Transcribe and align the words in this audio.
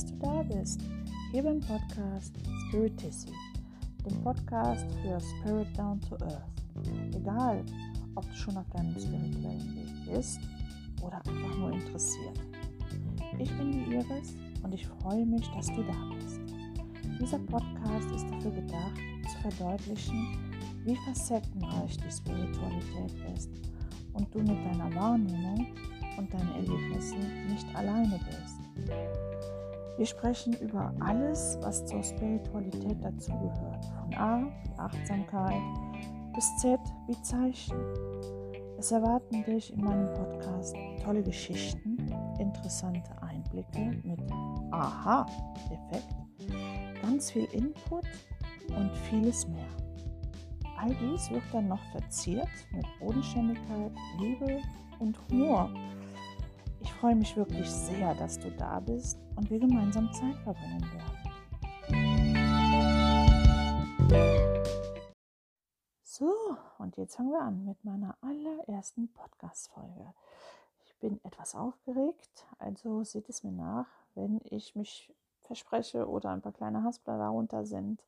dass 0.00 0.12
du 0.12 0.16
da 0.18 0.42
bist. 0.42 0.80
Hier 1.30 1.42
beim 1.42 1.60
Podcast 1.60 2.34
Spiritissi, 2.68 3.28
dem 4.06 4.22
Podcast 4.22 4.86
für 5.02 5.20
Spirit 5.20 5.66
Down 5.76 6.00
to 6.00 6.14
Earth. 6.24 6.42
Egal, 7.14 7.62
ob 8.14 8.24
du 8.24 8.34
schon 8.34 8.56
auf 8.56 8.68
deinem 8.70 8.98
spirituellen 8.98 9.76
Weg 9.76 10.14
bist 10.14 10.40
oder 11.02 11.16
einfach 11.16 11.58
nur 11.58 11.72
interessiert. 11.72 12.40
Ich 13.38 13.54
bin 13.58 13.72
die 13.72 13.94
Iris 13.94 14.36
und 14.62 14.72
ich 14.72 14.86
freue 14.86 15.26
mich, 15.26 15.46
dass 15.48 15.66
du 15.66 15.82
da 15.82 16.14
bist. 16.14 16.40
Dieser 17.20 17.38
Podcast 17.40 18.10
ist 18.14 18.30
dafür 18.30 18.52
gedacht, 18.52 18.96
zu 19.30 19.50
verdeutlichen, 19.50 20.38
wie 20.84 20.96
facettenreich 20.96 21.98
die 21.98 22.10
Spiritualität 22.10 23.36
ist 23.36 23.50
und 24.14 24.34
du 24.34 24.38
mit 24.38 24.64
deiner 24.64 24.94
Wahrnehmung 24.94 25.66
und 26.16 26.32
deinen 26.32 26.54
Erlebnissen 26.54 27.18
nicht 27.48 27.66
alleine 27.74 28.18
bist. 28.30 29.59
Wir 30.00 30.06
sprechen 30.06 30.54
über 30.62 30.94
alles, 31.00 31.58
was 31.60 31.84
zur 31.84 32.02
Spiritualität 32.02 33.04
dazugehört, 33.04 33.84
von 33.84 34.14
A 34.14 34.46
wie 34.46 34.78
Achtsamkeit 34.78 35.60
bis 36.34 36.56
Z 36.56 36.80
wie 37.06 37.20
Zeichen. 37.20 37.76
Es 38.78 38.92
erwarten 38.92 39.44
dich 39.44 39.70
in 39.74 39.84
meinem 39.84 40.10
Podcast 40.14 40.74
tolle 41.04 41.22
Geschichten, 41.22 41.98
interessante 42.38 43.10
Einblicke 43.20 44.00
mit 44.02 44.22
Aha-Effekt, 44.70 46.14
ganz 47.02 47.30
viel 47.30 47.44
Input 47.52 48.06
und 48.68 48.90
vieles 49.10 49.46
mehr. 49.48 49.68
All 50.78 50.94
dies 50.94 51.30
wird 51.30 51.42
dann 51.52 51.68
noch 51.68 51.82
verziert 51.92 52.48
mit 52.72 52.86
Bodenständigkeit, 53.00 53.92
Liebe 54.18 54.62
und 54.98 55.18
Humor. 55.28 55.68
Ich 56.80 56.90
freue 56.94 57.16
mich 57.16 57.36
wirklich 57.36 57.70
sehr, 57.70 58.14
dass 58.14 58.38
du 58.38 58.50
da 58.52 58.80
bist 58.80 59.18
und 59.40 59.50
wir 59.50 59.58
gemeinsam 59.58 60.12
Zeit 60.12 60.36
verbringen 60.44 60.84
werden. 60.92 61.16
So, 66.02 66.34
und 66.78 66.98
jetzt 66.98 67.16
fangen 67.16 67.30
wir 67.30 67.40
an 67.40 67.64
mit 67.64 67.82
meiner 67.82 68.18
allerersten 68.20 69.08
Podcast-Folge. 69.08 70.12
Ich 70.84 70.94
bin 70.96 71.18
etwas 71.24 71.54
aufgeregt, 71.54 72.44
also 72.58 73.02
seht 73.02 73.30
es 73.30 73.42
mir 73.42 73.52
nach, 73.52 73.86
wenn 74.14 74.42
ich 74.44 74.76
mich 74.76 75.10
verspreche 75.40 76.06
oder 76.06 76.30
ein 76.32 76.42
paar 76.42 76.52
kleine 76.52 76.82
Haspler 76.82 77.16
darunter 77.16 77.64
sind. 77.64 78.04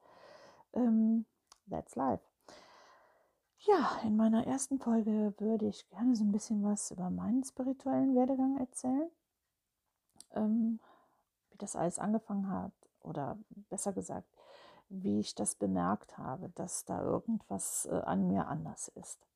Ähm, 0.75 1.25
that's 1.71 1.97
life. 1.97 2.23
Ja, 3.61 4.01
in 4.05 4.17
meiner 4.17 4.47
ersten 4.47 4.79
Folge 4.79 5.33
würde 5.39 5.67
ich 5.67 5.89
gerne 5.89 6.15
so 6.15 6.25
ein 6.25 6.33
bisschen 6.33 6.63
was 6.63 6.91
über 6.91 7.09
meinen 7.09 7.43
spirituellen 7.43 8.15
Werdegang 8.15 8.59
erzählen. 8.59 9.09
Ähm, 10.35 10.79
das 11.63 11.77
alles 11.77 11.99
angefangen 11.99 12.51
hat 12.51 12.73
oder 13.03 13.39
besser 13.71 13.93
gesagt, 13.93 14.29
wie 14.89 15.21
ich 15.21 15.35
das 15.35 15.55
bemerkt 15.55 16.19
habe, 16.19 16.51
dass 16.55 16.85
da 16.85 17.03
irgendwas 17.03 17.87
äh, 17.87 17.95
an 18.05 18.27
mir 18.27 18.47
anders 18.49 18.89
ist. 18.89 19.27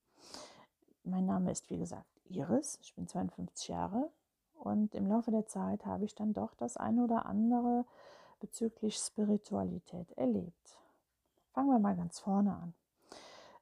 Mein 1.05 1.25
Name 1.25 1.53
ist 1.53 1.71
wie 1.71 1.79
gesagt 1.79 2.07
Iris, 2.29 2.79
ich 2.83 2.95
bin 2.95 3.07
52 3.07 3.69
Jahre 3.69 4.11
und 4.59 4.95
im 4.95 5.07
Laufe 5.07 5.31
der 5.31 5.47
Zeit 5.47 5.87
habe 5.87 6.05
ich 6.05 6.15
dann 6.15 6.33
doch 6.33 6.55
das 6.55 6.77
eine 6.77 7.05
oder 7.05 7.27
andere 7.27 7.85
bezüglich 8.41 8.97
Spiritualität 8.97 10.11
erlebt. 10.19 10.79
Fangen 11.53 11.71
wir 11.71 11.79
mal 11.79 11.97
ganz 11.97 12.19
vorne 12.19 12.55
an. 12.55 12.75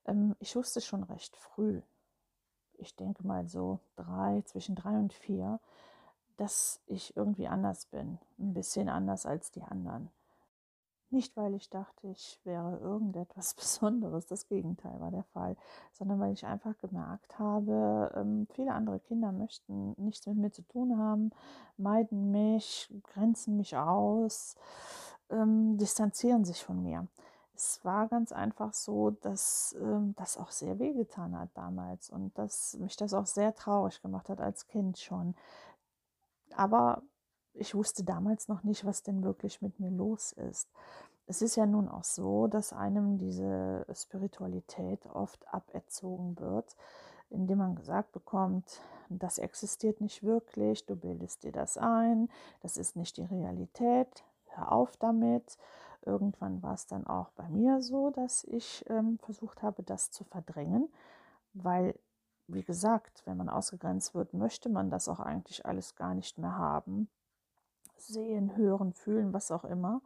Ähm, 0.07 0.37
ich 0.41 0.57
wusste 0.57 0.81
schon 0.81 1.05
recht 1.05 1.37
früh, 1.37 1.83
ich 2.79 2.97
denke 2.97 3.27
mal 3.27 3.47
so 3.47 3.79
drei, 3.97 4.43
zwischen 4.47 4.75
drei 4.75 4.99
und 4.99 5.13
vier, 5.13 5.61
dass 6.37 6.81
ich 6.87 7.17
irgendwie 7.17 7.49
anders 7.49 7.87
bin, 7.87 8.19
ein 8.39 8.55
bisschen 8.55 8.89
anders 8.89 9.27
als 9.27 9.51
die 9.51 9.63
anderen. 9.63 10.11
Nicht, 11.11 11.37
weil 11.37 11.55
ich 11.55 11.71
dachte, 11.71 12.09
ich 12.09 12.41
wäre 12.45 12.79
irgendetwas 12.79 13.55
Besonderes, 13.55 14.27
das 14.27 14.49
Gegenteil 14.49 14.99
war 15.01 15.11
der 15.11 15.23
Fall, 15.25 15.57
sondern 15.93 16.19
weil 16.19 16.33
ich 16.33 16.45
einfach 16.45 16.77
gemerkt 16.79 17.39
habe, 17.39 18.13
ähm, 18.17 18.47
viele 18.53 18.73
andere 18.73 18.99
Kinder 18.99 19.31
möchten 19.31 19.95
nichts 19.97 20.27
mit 20.27 20.37
mir 20.37 20.51
zu 20.51 20.63
tun 20.63 20.99
haben, 20.99 21.31
meiden 21.77 22.31
mich, 22.31 22.93
grenzen 23.05 23.57
mich 23.57 23.77
aus, 23.77 24.57
ähm, 25.31 25.79
distanzieren 25.79 26.45
sich 26.45 26.65
von 26.65 26.83
mir 26.83 27.07
es 27.57 27.85
war 27.85 28.09
ganz 28.09 28.33
einfach 28.33 28.73
so, 28.73 29.11
dass 29.11 29.77
ähm, 29.81 30.15
das 30.17 30.37
auch 30.37 30.51
sehr 30.51 30.79
wehgetan 30.79 31.39
hat 31.39 31.51
damals 31.55 32.11
und 32.11 32.37
dass 32.37 32.75
mich 32.79 32.97
das 32.97 33.15
auch 33.15 33.27
sehr 33.27 33.55
traurig 33.55 34.03
gemacht 34.03 34.29
hat 34.29 34.41
als 34.41 34.67
Kind 34.67 34.99
schon. 34.99 35.35
Aber 36.57 37.03
ich 37.53 37.75
wusste 37.75 38.05
damals 38.05 38.49
noch 38.49 38.65
nicht, 38.65 38.85
was 38.85 39.03
denn 39.03 39.23
wirklich 39.23 39.63
mit 39.63 39.79
mir 39.81 39.91
los 39.91 40.33
ist. 40.33 40.69
Es 41.27 41.41
ist 41.41 41.57
ja 41.57 41.67
nun 41.67 41.89
auch 41.89 42.05
so, 42.05 42.49
dass 42.49 42.73
einem 42.73 43.19
diese 43.19 43.87
Spiritualität 43.95 45.07
oft 45.07 45.47
aberzogen 45.53 46.39
wird, 46.39 46.77
indem 47.31 47.59
man 47.59 47.75
gesagt 47.77 48.13
bekommt, 48.13 48.81
das 49.09 49.39
existiert 49.39 50.01
nicht 50.01 50.23
wirklich, 50.23 50.87
du 50.87 50.97
bildest 50.97 51.45
dir 51.45 51.53
das 51.53 51.79
ein, 51.79 52.29
das 52.61 52.77
ist 52.77 52.97
nicht 52.97 53.17
die 53.17 53.25
Realität, 53.25 54.25
hör 54.49 54.73
auf 54.73 54.97
damit. 54.97 55.59
Irgendwann 56.03 56.63
war 56.63 56.75
es 56.75 56.87
dann 56.87 57.07
auch 57.07 57.31
bei 57.31 57.49
mir 57.49 57.81
so, 57.81 58.11
dass 58.11 58.45
ich 58.45 58.85
ähm, 58.89 59.19
versucht 59.19 59.63
habe, 59.63 59.83
das 59.83 60.11
zu 60.11 60.25
verdrängen, 60.25 60.93
weil, 61.55 61.99
wie 62.47 62.63
gesagt, 62.63 63.23
wenn 63.25 63.37
man 63.37 63.49
ausgegrenzt 63.49 64.15
wird, 64.15 64.35
möchte 64.35 64.69
man 64.69 64.91
das 64.91 65.09
auch 65.09 65.21
eigentlich 65.21 65.65
alles 65.67 65.97
gar 65.97 66.15
nicht 66.15 66.39
mehr 66.39 66.57
haben. 66.57 67.09
Sehen, 67.97 68.57
hören, 68.57 68.93
fühlen, 68.93 69.33
was 69.33 69.51
auch 69.51 69.65
immer. 69.65 70.03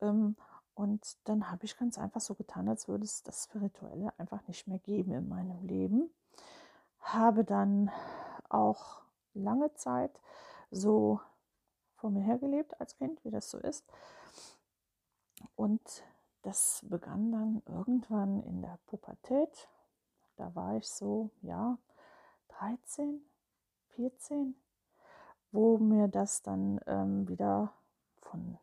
Ähm, 0.00 0.36
und 0.74 1.16
dann 1.24 1.50
habe 1.50 1.64
ich 1.64 1.76
ganz 1.76 1.98
einfach 1.98 2.20
so 2.20 2.34
getan, 2.34 2.68
als 2.68 2.86
würde 2.86 3.04
es 3.04 3.22
das 3.22 3.44
Spirituelle 3.44 4.12
einfach 4.18 4.46
nicht 4.46 4.68
mehr 4.68 4.78
geben 4.78 5.12
in 5.12 5.28
meinem 5.28 5.62
Leben. 5.66 6.10
Habe 7.00 7.44
dann 7.44 7.90
auch 8.48 9.02
lange 9.32 9.72
Zeit 9.74 10.20
so 10.70 11.20
vor 11.94 12.10
mir 12.10 12.22
hergelebt 12.22 12.78
als 12.80 12.96
Kind, 12.96 13.24
wie 13.24 13.30
das 13.30 13.50
so 13.50 13.58
ist. 13.58 13.84
Und 15.54 16.04
das 16.42 16.84
begann 16.88 17.32
dann 17.32 17.62
irgendwann 17.66 18.42
in 18.42 18.62
der 18.62 18.78
Pubertät. 18.86 19.68
Da 20.36 20.54
war 20.54 20.76
ich 20.76 20.88
so, 20.88 21.30
ja, 21.42 21.78
13, 22.48 23.20
14, 23.96 24.54
wo 25.52 25.78
mir 25.78 26.08
das 26.08 26.42
dann 26.42 26.80
ähm, 26.86 27.28
wieder 27.28 27.72
von 28.20 28.58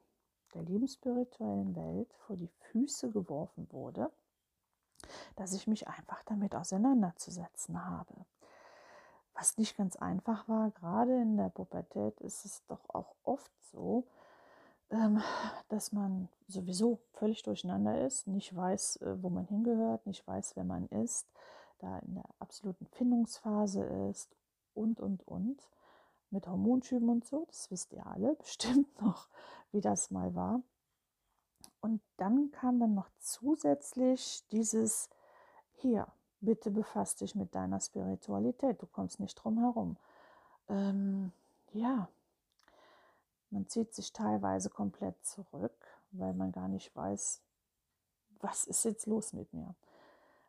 der 0.54 0.64
lebensspirituellen 0.64 1.76
Welt 1.76 2.14
vor 2.26 2.36
die 2.36 2.52
Füße 2.72 3.12
geworfen 3.12 3.68
wurde, 3.72 4.12
dass 5.36 5.54
ich 5.54 5.68
mich 5.68 5.88
einfach 5.88 6.24
damit 6.24 6.56
auseinanderzusetzen 6.56 7.84
habe. 7.86 8.26
Was 9.34 9.58
nicht 9.58 9.76
ganz 9.76 9.96
einfach 9.96 10.48
war, 10.48 10.70
gerade 10.72 11.22
in 11.22 11.38
der 11.38 11.50
Pubertät 11.50 12.22
ist 12.22 12.46
es 12.46 12.64
doch 12.68 12.88
auch 12.90 13.16
oft 13.24 13.52
so, 13.72 14.06
ähm, 14.92 15.22
dass 15.70 15.92
man 15.92 16.30
sowieso 16.48 17.00
völlig 17.14 17.42
durcheinander 17.42 18.06
ist, 18.06 18.28
nicht 18.28 18.56
weiß, 18.56 18.98
äh, 18.98 19.24
wo 19.24 19.30
man 19.30 19.46
hingehört, 19.46 20.06
nicht 20.06 20.28
weiß, 20.28 20.56
wer 20.56 20.64
man 20.64 20.88
ist, 20.90 21.28
da 21.84 22.00
in 22.00 22.16
der 22.16 22.26
absoluten 22.40 22.88
Findungsphase 22.88 23.84
ist 24.10 24.36
und, 24.74 25.00
und, 25.00 25.28
und. 25.28 25.70
Mit 26.30 26.48
Hormonschüben 26.48 27.10
und 27.10 27.26
so, 27.26 27.46
das 27.48 27.70
wisst 27.70 27.94
ihr 27.94 28.06
alle 28.08 28.36
bestimmt 28.40 29.00
noch, 29.02 29.28
wie 29.72 29.82
das 29.82 30.10
mal 30.10 30.34
war. 30.34 30.62
Und 31.82 32.02
dann 32.18 32.52
kam 32.52 32.80
dann 32.80 32.96
noch 32.96 33.10
zusätzlich 33.20 34.44
dieses, 34.52 35.10
hier, 35.74 36.08
bitte 36.40 36.72
befasst 36.72 37.22
dich 37.22 37.36
mit 37.36 37.54
deiner 37.54 37.80
Spiritualität, 37.80 38.82
du 38.82 38.88
kommst 38.88 39.20
nicht 39.20 39.36
drum 39.36 39.60
herum. 39.60 39.98
Ähm, 40.70 41.32
ja, 41.74 42.08
man 43.50 43.68
zieht 43.68 43.94
sich 43.94 44.14
teilweise 44.14 44.70
komplett 44.70 45.24
zurück, 45.26 45.76
weil 46.12 46.34
man 46.34 46.52
gar 46.52 46.68
nicht 46.68 46.96
weiß, 46.96 47.42
was 48.40 48.66
ist 48.66 48.84
jetzt 48.86 49.06
los 49.06 49.34
mit 49.34 49.54
mir? 49.54 49.76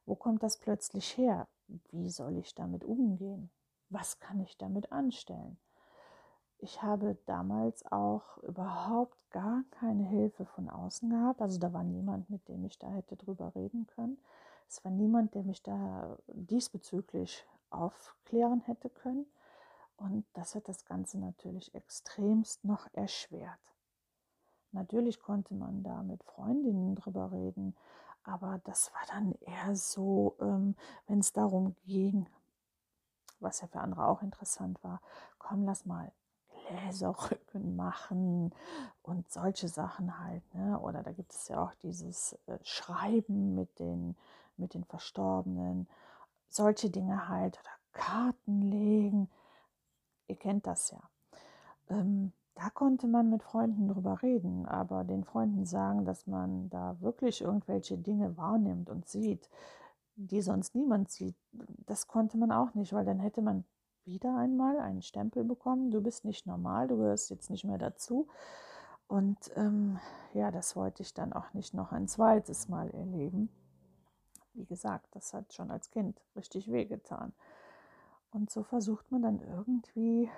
Wo 0.07 0.15
kommt 0.15 0.43
das 0.43 0.59
plötzlich 0.59 1.17
her? 1.17 1.49
Wie 1.91 2.09
soll 2.11 2.37
ich 2.37 2.55
damit 2.55 2.85
umgehen? 2.85 3.51
Was 3.89 4.21
kann 4.21 4.41
ich 4.41 4.57
damit 4.59 4.93
anstellen? 4.93 5.59
Ich 6.59 6.83
habe 6.83 7.19
damals 7.27 7.85
auch 7.91 8.39
überhaupt 8.39 9.19
gar 9.31 9.65
keine 9.71 10.05
Hilfe 10.05 10.45
von 10.45 10.71
außen 10.71 11.11
gehabt. 11.11 11.43
Also 11.43 11.59
da 11.59 11.73
war 11.73 11.85
niemand, 11.85 12.31
mit 12.31 12.49
dem 12.49 12.65
ich 12.65 12.79
da 12.79 12.89
hätte 12.89 13.17
drüber 13.17 13.55
reden 13.55 13.87
können. 13.87 14.19
Es 14.69 14.85
war 14.85 14.91
niemand, 14.91 15.35
der 15.35 15.43
mich 15.43 15.63
da 15.63 16.17
diesbezüglich 16.29 17.47
aufklären 17.71 18.61
hätte 18.61 18.89
können. 18.89 19.27
Und 19.97 20.25
das 20.33 20.55
hat 20.55 20.69
das 20.69 20.85
Ganze 20.85 21.19
natürlich 21.19 21.75
extremst 21.75 22.65
noch 22.65 22.89
erschwert. 22.93 23.59
Natürlich 24.73 25.21
konnte 25.21 25.55
man 25.55 25.83
da 25.83 26.03
mit 26.03 26.25
Freundinnen 26.25 26.97
drüber 26.97 27.31
reden, 27.31 27.77
aber 28.25 28.61
das 28.65 28.93
war 28.93 29.03
dann 29.09 29.33
eher 29.41 29.77
so, 29.77 30.37
ähm, 30.41 30.75
wenn 31.07 31.21
es 31.21 31.33
darum 31.33 31.77
ging, 31.87 32.27
was 33.41 33.61
ja 33.61 33.69
für 33.69 33.81
andere 33.81 34.07
auch 34.07 34.23
interessant 34.23 34.83
war, 34.83 35.01
komm, 35.39 35.65
lass 35.65 35.85
mal 35.85 36.13
Bläserrücken 36.69 37.77
machen 37.77 38.55
und 39.03 39.31
solche 39.31 39.69
Sachen 39.69 40.19
halt. 40.19 40.43
Ne? 40.55 40.79
Oder 40.81 41.03
da 41.03 41.13
gibt 41.13 41.33
es 41.33 41.49
ja 41.49 41.63
auch 41.63 41.75
dieses 41.75 42.39
äh, 42.47 42.59
Schreiben 42.63 43.55
mit 43.55 43.79
den, 43.79 44.17
mit 44.57 44.75
den 44.75 44.85
Verstorbenen, 44.85 45.89
solche 46.49 46.91
Dinge 46.91 47.29
halt. 47.29 47.59
Oder 47.61 47.71
Karten 47.93 48.63
legen. 48.63 49.31
Ihr 50.27 50.37
kennt 50.37 50.67
das 50.67 50.91
ja. 50.91 51.03
Ähm, 51.91 52.33
da 52.55 52.71
konnte 52.71 53.07
man 53.07 53.31
mit 53.31 53.43
Freunden 53.43 53.89
drüber 53.89 54.23
reden, 54.23 54.67
aber 54.67 55.05
den 55.05 55.25
Freunden 55.25 55.67
sagen, 55.67 56.05
dass 56.05 56.27
man 56.27 56.71
da 56.71 57.01
wirklich 57.01 57.41
irgendwelche 57.41 57.99
Dinge 57.99 58.37
wahrnimmt 58.37 58.91
und 58.91 59.09
sieht, 59.09 59.51
die 60.17 60.43
sonst 60.43 60.75
niemand 60.75 61.11
sieht, 61.11 61.35
das 61.87 62.07
konnte 62.07 62.39
man 62.39 62.53
auch 62.53 62.75
nicht, 62.75 62.93
weil 62.93 63.05
dann 63.05 63.19
hätte 63.19 63.43
man 63.43 63.65
wieder 64.05 64.37
einmal 64.37 64.79
einen 64.79 65.03
Stempel 65.03 65.45
bekommen, 65.45 65.91
du 65.91 66.01
bist 66.01 66.25
nicht 66.25 66.47
normal, 66.47 66.89
du 66.89 66.97
gehörst 66.97 67.31
jetzt 67.31 67.51
nicht 67.51 67.65
mehr 67.65 67.79
dazu. 67.79 68.29
Und 69.09 69.51
ähm, 69.57 69.99
ja, 70.33 70.51
das 70.51 70.77
wollte 70.77 71.03
ich 71.03 71.15
dann 71.15 71.33
auch 71.33 71.53
nicht 71.55 71.75
noch 71.75 71.93
ein 71.93 72.09
zweites 72.09 72.69
Mal 72.69 72.91
erleben. 72.91 73.49
Wie 74.55 74.65
gesagt, 74.65 75.09
das 75.13 75.35
hat 75.35 75.53
schon 75.53 75.71
als 75.71 75.91
Kind 75.91 76.21
richtig 76.37 76.71
wehgetan. 76.71 77.33
Und 78.31 78.51
so 78.51 78.63
versucht 78.63 79.11
man 79.11 79.23
dann 79.23 79.41
irgendwie 79.41 80.31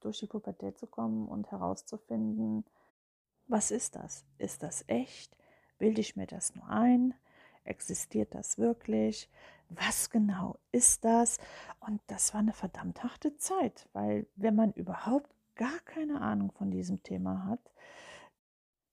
durch 0.00 0.18
die 0.18 0.26
Pubertät 0.26 0.78
zu 0.78 0.86
kommen 0.86 1.28
und 1.28 1.50
herauszufinden, 1.50 2.64
was 3.46 3.70
ist 3.70 3.96
das? 3.96 4.24
Ist 4.38 4.62
das 4.62 4.84
echt? 4.88 5.36
Bilde 5.78 6.00
ich 6.00 6.16
mir 6.16 6.26
das 6.26 6.54
nur 6.54 6.68
ein? 6.68 7.14
Existiert 7.64 8.34
das 8.34 8.58
wirklich? 8.58 9.28
Was 9.70 10.10
genau 10.10 10.58
ist 10.72 11.04
das? 11.04 11.38
Und 11.80 12.00
das 12.06 12.32
war 12.32 12.40
eine 12.40 12.52
verdammt 12.52 13.02
harte 13.02 13.36
Zeit, 13.36 13.88
weil 13.92 14.26
wenn 14.36 14.54
man 14.54 14.72
überhaupt 14.72 15.30
gar 15.54 15.78
keine 15.84 16.20
Ahnung 16.20 16.52
von 16.52 16.70
diesem 16.70 17.02
Thema 17.02 17.44
hat, 17.44 17.60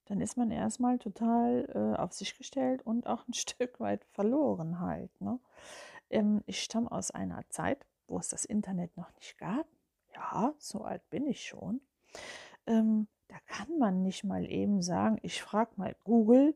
dann 0.06 0.20
ist 0.20 0.36
man 0.36 0.50
erstmal 0.50 0.98
total 0.98 1.68
äh, 1.74 2.00
auf 2.00 2.12
sich 2.12 2.36
gestellt 2.36 2.84
und 2.84 3.06
auch 3.06 3.26
ein 3.28 3.34
Stück 3.34 3.80
weit 3.80 4.04
verloren 4.12 4.80
halt. 4.80 5.20
Ne? 5.20 5.38
Ähm, 6.10 6.42
ich 6.46 6.62
stamme 6.62 6.90
aus 6.90 7.10
einer 7.10 7.48
Zeit, 7.48 7.84
wo 8.06 8.18
es 8.18 8.28
das 8.28 8.44
Internet 8.44 8.96
noch 8.96 9.12
nicht 9.16 9.38
gab. 9.38 9.66
So 10.58 10.82
alt 10.82 11.08
bin 11.10 11.26
ich 11.26 11.44
schon. 11.44 11.80
Ähm, 12.66 13.08
da 13.28 13.36
kann 13.46 13.78
man 13.78 14.02
nicht 14.02 14.24
mal 14.24 14.50
eben 14.50 14.82
sagen, 14.82 15.18
ich 15.22 15.42
frage 15.42 15.72
mal 15.76 15.96
Google, 16.04 16.54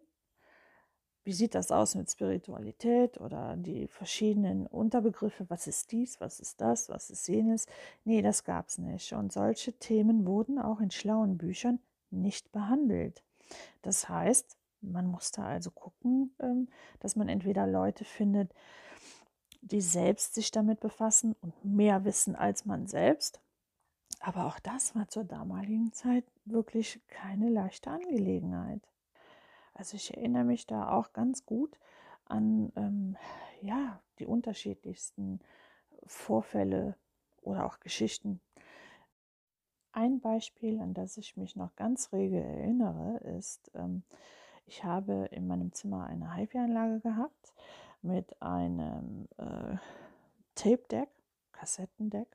wie 1.24 1.32
sieht 1.32 1.54
das 1.54 1.70
aus 1.70 1.94
mit 1.94 2.10
Spiritualität 2.10 3.20
oder 3.20 3.56
die 3.56 3.88
verschiedenen 3.88 4.66
Unterbegriffe, 4.66 5.48
was 5.50 5.66
ist 5.66 5.92
dies, 5.92 6.20
was 6.20 6.40
ist 6.40 6.60
das, 6.60 6.88
was 6.88 7.10
ist 7.10 7.28
jenes. 7.28 7.66
Nee, 8.04 8.22
das 8.22 8.44
gab 8.44 8.68
es 8.68 8.78
nicht. 8.78 9.12
Und 9.12 9.32
solche 9.32 9.72
Themen 9.74 10.26
wurden 10.26 10.58
auch 10.58 10.80
in 10.80 10.90
schlauen 10.90 11.36
Büchern 11.36 11.78
nicht 12.10 12.50
behandelt. 12.52 13.22
Das 13.82 14.08
heißt, 14.08 14.56
man 14.80 15.06
musste 15.06 15.42
also 15.42 15.70
gucken, 15.70 16.34
ähm, 16.40 16.68
dass 17.00 17.16
man 17.16 17.28
entweder 17.28 17.66
Leute 17.66 18.04
findet, 18.04 18.54
die 19.60 19.82
selbst 19.82 20.34
sich 20.34 20.50
damit 20.50 20.80
befassen 20.80 21.36
und 21.42 21.64
mehr 21.64 22.04
wissen 22.04 22.34
als 22.34 22.64
man 22.64 22.86
selbst. 22.86 23.40
Aber 24.20 24.46
auch 24.46 24.58
das 24.58 24.94
war 24.94 25.08
zur 25.08 25.24
damaligen 25.24 25.92
Zeit 25.92 26.24
wirklich 26.44 27.00
keine 27.08 27.48
leichte 27.48 27.90
Angelegenheit. 27.90 28.82
Also 29.72 29.96
ich 29.96 30.14
erinnere 30.14 30.44
mich 30.44 30.66
da 30.66 30.90
auch 30.92 31.14
ganz 31.14 31.46
gut 31.46 31.78
an 32.26 32.70
ähm, 32.76 33.16
ja, 33.62 33.98
die 34.18 34.26
unterschiedlichsten 34.26 35.40
Vorfälle 36.04 36.96
oder 37.40 37.64
auch 37.64 37.80
Geschichten. 37.80 38.40
Ein 39.92 40.20
Beispiel, 40.20 40.78
an 40.80 40.92
das 40.92 41.16
ich 41.16 41.38
mich 41.38 41.56
noch 41.56 41.74
ganz 41.74 42.12
rege 42.12 42.40
erinnere, 42.42 43.18
ist, 43.38 43.70
ähm, 43.74 44.02
ich 44.66 44.84
habe 44.84 45.28
in 45.32 45.46
meinem 45.46 45.72
Zimmer 45.72 46.06
eine 46.06 46.36
HiFi-Anlage 46.36 47.00
gehabt 47.00 47.54
mit 48.02 48.40
einem 48.40 49.28
äh, 49.38 49.76
Tape-Deck, 50.54 51.08
Kassettendeck 51.52 52.28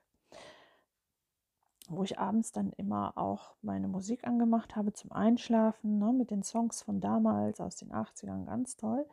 wo 1.91 2.03
ich 2.03 2.19
abends 2.19 2.51
dann 2.51 2.71
immer 2.73 3.17
auch 3.17 3.55
meine 3.61 3.87
Musik 3.87 4.25
angemacht 4.27 4.75
habe 4.75 4.93
zum 4.93 5.11
Einschlafen, 5.11 5.99
ne, 5.99 6.11
mit 6.11 6.31
den 6.31 6.43
Songs 6.43 6.81
von 6.81 7.01
damals 7.01 7.59
aus 7.59 7.75
den 7.75 7.91
80ern, 7.91 8.45
ganz 8.45 8.77
toll. 8.77 9.05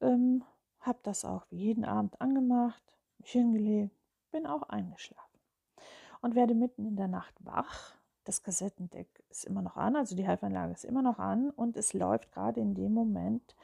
Ähm, 0.00 0.44
habe 0.80 0.98
das 1.02 1.24
auch 1.24 1.46
jeden 1.50 1.84
Abend 1.84 2.20
angemacht, 2.20 2.82
mich 3.18 3.32
hingelegt, 3.32 3.94
bin 4.30 4.46
auch 4.46 4.62
eingeschlafen 4.62 5.38
und 6.20 6.34
werde 6.34 6.54
mitten 6.54 6.86
in 6.86 6.96
der 6.96 7.08
Nacht 7.08 7.34
wach. 7.44 7.94
Das 8.24 8.42
Kassettendeck 8.42 9.22
ist 9.30 9.44
immer 9.44 9.62
noch 9.62 9.76
an, 9.76 9.96
also 9.96 10.14
die 10.14 10.26
Halfanlage 10.26 10.72
ist 10.72 10.84
immer 10.84 11.02
noch 11.02 11.18
an 11.18 11.50
und 11.50 11.76
es 11.76 11.94
läuft 11.94 12.32
gerade 12.32 12.60
in 12.60 12.74
dem 12.74 12.92
Moment 12.92 13.56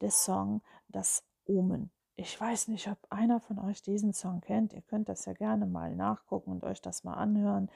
der 0.00 0.10
Song 0.10 0.62
Das 0.88 1.24
Omen. 1.46 1.90
Ich 2.22 2.38
weiß 2.38 2.68
nicht, 2.68 2.86
ob 2.88 2.98
einer 3.08 3.40
von 3.40 3.58
euch 3.58 3.80
diesen 3.80 4.12
Song 4.12 4.42
kennt. 4.42 4.74
Ihr 4.74 4.82
könnt 4.82 5.08
das 5.08 5.24
ja 5.24 5.32
gerne 5.32 5.64
mal 5.64 5.96
nachgucken 5.96 6.50
und 6.50 6.64
euch 6.64 6.82
das 6.82 7.02
mal 7.02 7.14
anhören. 7.14 7.70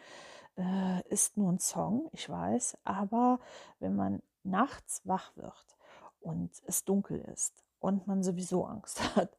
Äh, 0.58 1.00
ist 1.08 1.38
nur 1.38 1.50
ein 1.50 1.60
Song, 1.60 2.10
ich 2.12 2.28
weiß, 2.28 2.76
aber 2.84 3.40
wenn 3.78 3.96
man 3.96 4.22
nachts 4.42 5.00
wach 5.06 5.34
wird 5.38 5.78
und 6.20 6.50
es 6.66 6.84
dunkel 6.84 7.20
ist 7.20 7.64
und 7.78 8.06
man 8.06 8.22
sowieso 8.22 8.66
Angst 8.66 9.00
hat 9.16 9.34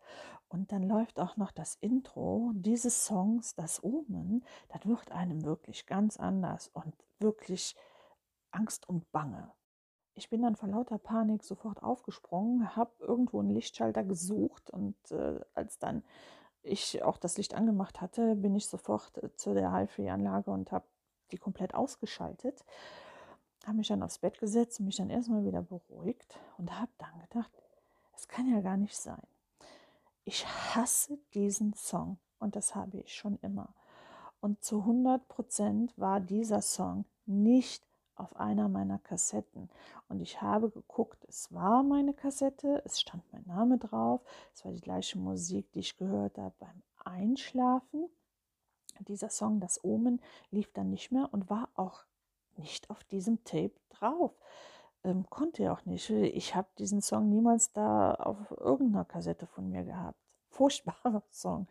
und 0.49 0.71
dann 0.71 0.81
läuft 0.81 1.19
auch 1.19 1.37
noch 1.37 1.51
das 1.51 1.75
Intro 1.75 2.51
dieses 2.55 3.05
Songs, 3.05 3.53
das 3.53 3.83
Omen, 3.83 4.43
dann 4.69 4.85
wird 4.85 5.11
einem 5.11 5.45
wirklich 5.45 5.85
ganz 5.85 6.17
anders 6.17 6.69
und 6.69 6.95
wirklich 7.19 7.75
Angst 8.49 8.89
und 8.89 9.11
Bange. 9.11 9.53
Ich 10.15 10.29
bin 10.29 10.41
dann 10.41 10.55
vor 10.55 10.69
lauter 10.69 10.97
Panik 10.97 11.43
sofort 11.43 11.83
aufgesprungen, 11.83 12.75
habe 12.75 12.91
irgendwo 12.99 13.39
einen 13.39 13.49
Lichtschalter 13.49 14.03
gesucht 14.03 14.69
und 14.69 14.95
äh, 15.11 15.39
als 15.53 15.77
dann 15.77 16.03
ich 16.63 17.03
auch 17.03 17.17
das 17.17 17.37
Licht 17.37 17.53
angemacht 17.53 18.01
hatte, 18.01 18.35
bin 18.35 18.55
ich 18.55 18.67
sofort 18.67 19.21
äh, 19.21 19.35
zu 19.35 19.53
der 19.53 19.73
HiFi-Anlage 19.73 20.51
und 20.51 20.71
habe 20.71 20.85
die 21.31 21.37
komplett 21.37 21.73
ausgeschaltet. 21.75 22.63
Habe 23.65 23.77
mich 23.77 23.89
dann 23.89 24.03
aufs 24.03 24.19
Bett 24.19 24.39
gesetzt 24.39 24.79
und 24.79 24.85
mich 24.85 24.95
dann 24.95 25.09
erstmal 25.09 25.45
wieder 25.45 25.61
beruhigt 25.61 26.39
und 26.57 26.79
habe 26.79 26.91
dann 26.97 27.19
gedacht, 27.19 27.51
es 28.15 28.27
kann 28.27 28.49
ja 28.49 28.61
gar 28.61 28.77
nicht 28.77 28.95
sein. 28.95 29.21
Ich 30.23 30.47
hasse 30.47 31.19
diesen 31.33 31.73
Song 31.73 32.17
und 32.39 32.55
das 32.55 32.73
habe 32.73 32.99
ich 32.99 33.13
schon 33.13 33.37
immer. 33.41 33.73
Und 34.39 34.63
zu 34.63 34.79
100 34.79 35.27
Prozent 35.27 35.93
war 35.97 36.19
dieser 36.19 36.61
Song 36.61 37.05
nicht 37.25 37.83
auf 38.15 38.35
einer 38.35 38.69
meiner 38.69 38.99
Kassetten. 38.99 39.69
Und 40.07 40.21
ich 40.21 40.41
habe 40.41 40.69
geguckt, 40.69 41.23
es 41.27 41.53
war 41.53 41.83
meine 41.83 42.13
Kassette, 42.13 42.81
es 42.85 43.01
stand 43.01 43.23
mein 43.31 43.43
Name 43.45 43.77
drauf, 43.77 44.21
es 44.53 44.65
war 44.65 44.71
die 44.71 44.81
gleiche 44.81 45.17
Musik, 45.17 45.71
die 45.73 45.79
ich 45.79 45.97
gehört 45.97 46.37
habe 46.37 46.55
beim 46.59 46.81
Einschlafen. 47.03 48.09
Dieser 48.99 49.29
Song, 49.29 49.59
das 49.59 49.83
Omen, 49.83 50.21
lief 50.51 50.71
dann 50.73 50.89
nicht 50.89 51.11
mehr 51.11 51.29
und 51.31 51.49
war 51.49 51.69
auch 51.75 52.05
nicht 52.57 52.89
auf 52.89 53.03
diesem 53.03 53.43
Tape 53.43 53.73
drauf. 53.89 54.31
Ähm, 55.03 55.29
konnte 55.29 55.71
auch 55.71 55.85
nicht. 55.85 56.09
Ich 56.09 56.55
habe 56.55 56.67
diesen 56.79 57.01
Song 57.01 57.29
niemals 57.29 57.73
da 57.73 58.13
auf 58.13 58.37
irgendeiner 58.51 59.05
Kassette 59.05 59.45
von 59.45 59.69
mir 59.69 59.83
gehabt. 59.83 60.17
Furchtbarer 60.49 61.23
Song. 61.31 61.67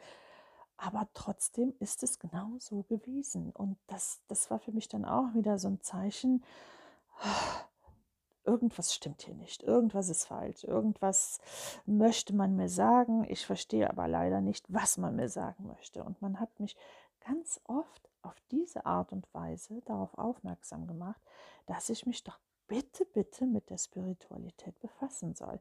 Aber 0.76 1.08
trotzdem 1.14 1.74
ist 1.78 2.02
es 2.02 2.18
genau 2.18 2.56
so 2.58 2.82
gewesen. 2.84 3.50
Und 3.50 3.78
das, 3.86 4.20
das 4.28 4.50
war 4.50 4.58
für 4.58 4.72
mich 4.72 4.88
dann 4.88 5.04
auch 5.04 5.34
wieder 5.34 5.58
so 5.58 5.68
ein 5.68 5.80
Zeichen, 5.80 6.44
irgendwas 8.44 8.94
stimmt 8.94 9.22
hier 9.22 9.34
nicht, 9.34 9.62
irgendwas 9.62 10.08
ist 10.08 10.26
falsch, 10.26 10.64
irgendwas 10.64 11.40
möchte 11.86 12.34
man 12.34 12.56
mir 12.56 12.68
sagen, 12.68 13.24
ich 13.28 13.46
verstehe 13.46 13.88
aber 13.88 14.06
leider 14.06 14.40
nicht, 14.40 14.66
was 14.68 14.98
man 14.98 15.16
mir 15.16 15.28
sagen 15.28 15.66
möchte. 15.66 16.04
Und 16.04 16.20
man 16.20 16.40
hat 16.40 16.60
mich 16.60 16.76
ganz 17.20 17.60
oft 17.64 18.08
auf 18.22 18.34
diese 18.50 18.84
Art 18.86 19.12
und 19.12 19.32
Weise 19.32 19.80
darauf 19.82 20.16
aufmerksam 20.18 20.86
gemacht, 20.86 21.20
dass 21.66 21.88
ich 21.88 22.06
mich 22.06 22.22
doch 22.24 22.38
bitte, 22.66 23.04
bitte 23.06 23.46
mit 23.46 23.70
der 23.70 23.78
Spiritualität 23.78 24.78
befassen 24.80 25.34
soll. 25.34 25.60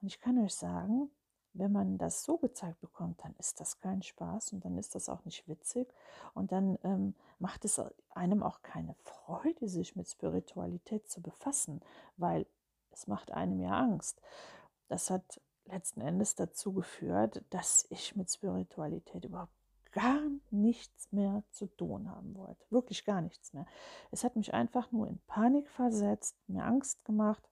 Und 0.00 0.08
ich 0.08 0.20
kann 0.20 0.38
euch 0.38 0.54
sagen, 0.54 1.10
wenn 1.54 1.72
man 1.72 1.98
das 1.98 2.24
so 2.24 2.38
gezeigt 2.38 2.80
bekommt, 2.80 3.22
dann 3.24 3.34
ist 3.38 3.60
das 3.60 3.80
kein 3.80 4.02
Spaß 4.02 4.52
und 4.52 4.64
dann 4.64 4.78
ist 4.78 4.94
das 4.94 5.08
auch 5.08 5.24
nicht 5.24 5.48
witzig 5.48 5.92
und 6.34 6.52
dann 6.52 6.78
ähm, 6.82 7.14
macht 7.38 7.64
es 7.64 7.80
einem 8.10 8.42
auch 8.42 8.62
keine 8.62 8.94
Freude, 9.04 9.68
sich 9.68 9.96
mit 9.96 10.08
Spiritualität 10.08 11.08
zu 11.10 11.20
befassen, 11.20 11.80
weil 12.16 12.46
es 12.90 13.06
macht 13.06 13.32
einem 13.32 13.60
ja 13.60 13.72
Angst. 13.72 14.20
Das 14.88 15.10
hat 15.10 15.40
letzten 15.66 16.00
Endes 16.00 16.34
dazu 16.34 16.72
geführt, 16.72 17.44
dass 17.50 17.86
ich 17.90 18.16
mit 18.16 18.30
Spiritualität 18.30 19.24
überhaupt 19.24 19.52
gar 19.92 20.20
nichts 20.50 21.12
mehr 21.12 21.44
zu 21.50 21.66
tun 21.66 22.10
haben 22.10 22.34
wollte. 22.34 22.64
Wirklich 22.70 23.04
gar 23.04 23.20
nichts 23.20 23.52
mehr. 23.52 23.66
Es 24.10 24.24
hat 24.24 24.36
mich 24.36 24.54
einfach 24.54 24.90
nur 24.90 25.06
in 25.06 25.20
Panik 25.26 25.68
versetzt, 25.68 26.36
mir 26.46 26.64
Angst 26.64 27.04
gemacht 27.04 27.48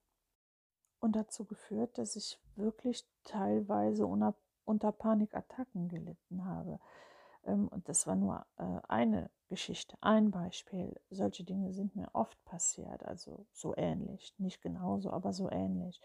und 0.99 1.15
dazu 1.15 1.45
geführt, 1.45 1.97
dass 1.97 2.15
ich 2.15 2.39
wirklich 2.55 3.05
teilweise 3.23 4.05
unter 4.05 4.91
Panikattacken 4.91 5.89
gelitten 5.89 6.45
habe. 6.45 6.79
Ähm, 7.45 7.67
und 7.69 7.87
das 7.89 8.07
war 8.07 8.15
nur 8.15 8.45
äh, 8.57 8.79
eine 8.87 9.29
Geschichte, 9.49 9.97
ein 10.01 10.31
Beispiel. 10.31 10.95
Solche 11.09 11.43
Dinge 11.43 11.73
sind 11.73 11.95
mir 11.95 12.09
oft 12.13 12.43
passiert, 12.45 13.03
also 13.03 13.45
so 13.51 13.75
ähnlich, 13.75 14.33
nicht 14.37 14.61
genauso, 14.61 15.11
aber 15.11 15.33
so 15.33 15.49
ähnlich. 15.49 16.01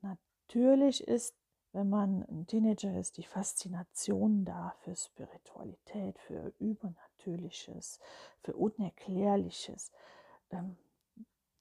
Natürlich 0.00 1.06
ist, 1.06 1.36
wenn 1.72 1.88
man 1.88 2.22
ein 2.28 2.46
Teenager 2.46 2.98
ist, 2.98 3.16
die 3.16 3.22
Faszination 3.24 4.44
da 4.44 4.74
für 4.80 4.94
Spiritualität, 4.94 6.18
für 6.18 6.52
Übernatürliches, 6.58 7.98
für 8.42 8.54
Unerklärliches. 8.54 9.90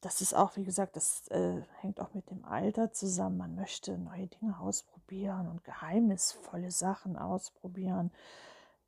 Das 0.02 0.20
ist 0.20 0.34
auch, 0.34 0.56
wie 0.58 0.64
gesagt, 0.64 0.96
das 0.96 1.28
äh, 1.28 1.62
hängt 1.80 2.02
auch 2.02 2.14
mit 2.16 2.30
dem 2.32 2.44
Alter 2.44 2.92
zusammen. 2.92 3.38
Man 3.38 3.56
möchte 3.56 3.98
neue 4.00 4.28
Dinge 4.28 4.60
ausprobieren 4.60 5.48
und 5.48 5.64
geheimnisvolle 5.64 6.72
Sachen 6.72 7.18
ausprobieren. 7.18 8.12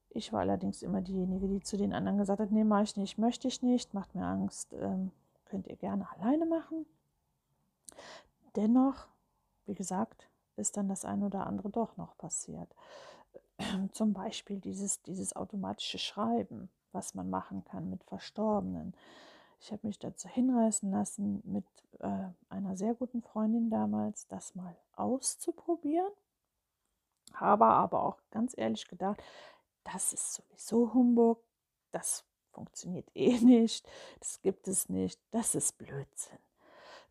Ich 0.09 0.33
war 0.33 0.41
allerdings 0.41 0.81
immer 0.81 1.01
diejenige, 1.01 1.47
die 1.47 1.61
zu 1.61 1.77
den 1.77 1.93
anderen 1.93 2.17
gesagt 2.17 2.39
hat, 2.39 2.51
nee, 2.51 2.63
mache 2.63 2.83
ich 2.83 2.97
nicht, 2.97 3.19
möchte 3.19 3.47
ich 3.47 3.61
nicht, 3.61 3.93
macht 3.93 4.15
mir 4.15 4.25
Angst, 4.25 4.73
ähm, 4.73 5.11
könnt 5.45 5.67
ihr 5.67 5.75
gerne 5.75 6.07
alleine 6.11 6.47
machen. 6.47 6.85
Dennoch, 8.55 9.07
wie 9.65 9.75
gesagt, 9.75 10.27
ist 10.55 10.77
dann 10.77 10.87
das 10.87 11.05
eine 11.05 11.25
oder 11.25 11.45
andere 11.45 11.69
doch 11.69 11.95
noch 11.95 12.17
passiert. 12.17 12.75
Zum 13.91 14.13
Beispiel 14.13 14.59
dieses, 14.59 15.03
dieses 15.03 15.35
automatische 15.35 15.99
Schreiben, 15.99 16.69
was 16.91 17.13
man 17.13 17.29
machen 17.29 17.63
kann 17.65 17.89
mit 17.89 18.03
Verstorbenen. 18.03 18.95
Ich 19.63 19.71
habe 19.71 19.87
mich 19.87 19.97
dazu 19.97 20.27
hinreißen 20.27 20.91
lassen, 20.91 21.41
mit 21.45 21.63
äh, 21.99 22.27
einer 22.49 22.75
sehr 22.75 22.95
guten 22.95 23.21
Freundin 23.21 23.69
damals 23.69 24.27
das 24.27 24.55
mal 24.55 24.75
auszuprobieren. 24.97 26.11
Habe 27.33 27.67
aber 27.67 28.03
auch 28.03 28.17
ganz 28.29 28.57
ehrlich 28.57 28.89
gedacht, 28.89 29.23
das 29.85 30.11
ist 30.11 30.33
sowieso 30.33 30.93
Humbug, 30.93 31.39
das 31.91 32.25
funktioniert 32.51 33.09
eh 33.15 33.37
nicht, 33.41 33.87
das 34.19 34.41
gibt 34.41 34.67
es 34.67 34.89
nicht, 34.89 35.17
das 35.31 35.55
ist 35.55 35.77
Blödsinn. 35.77 36.39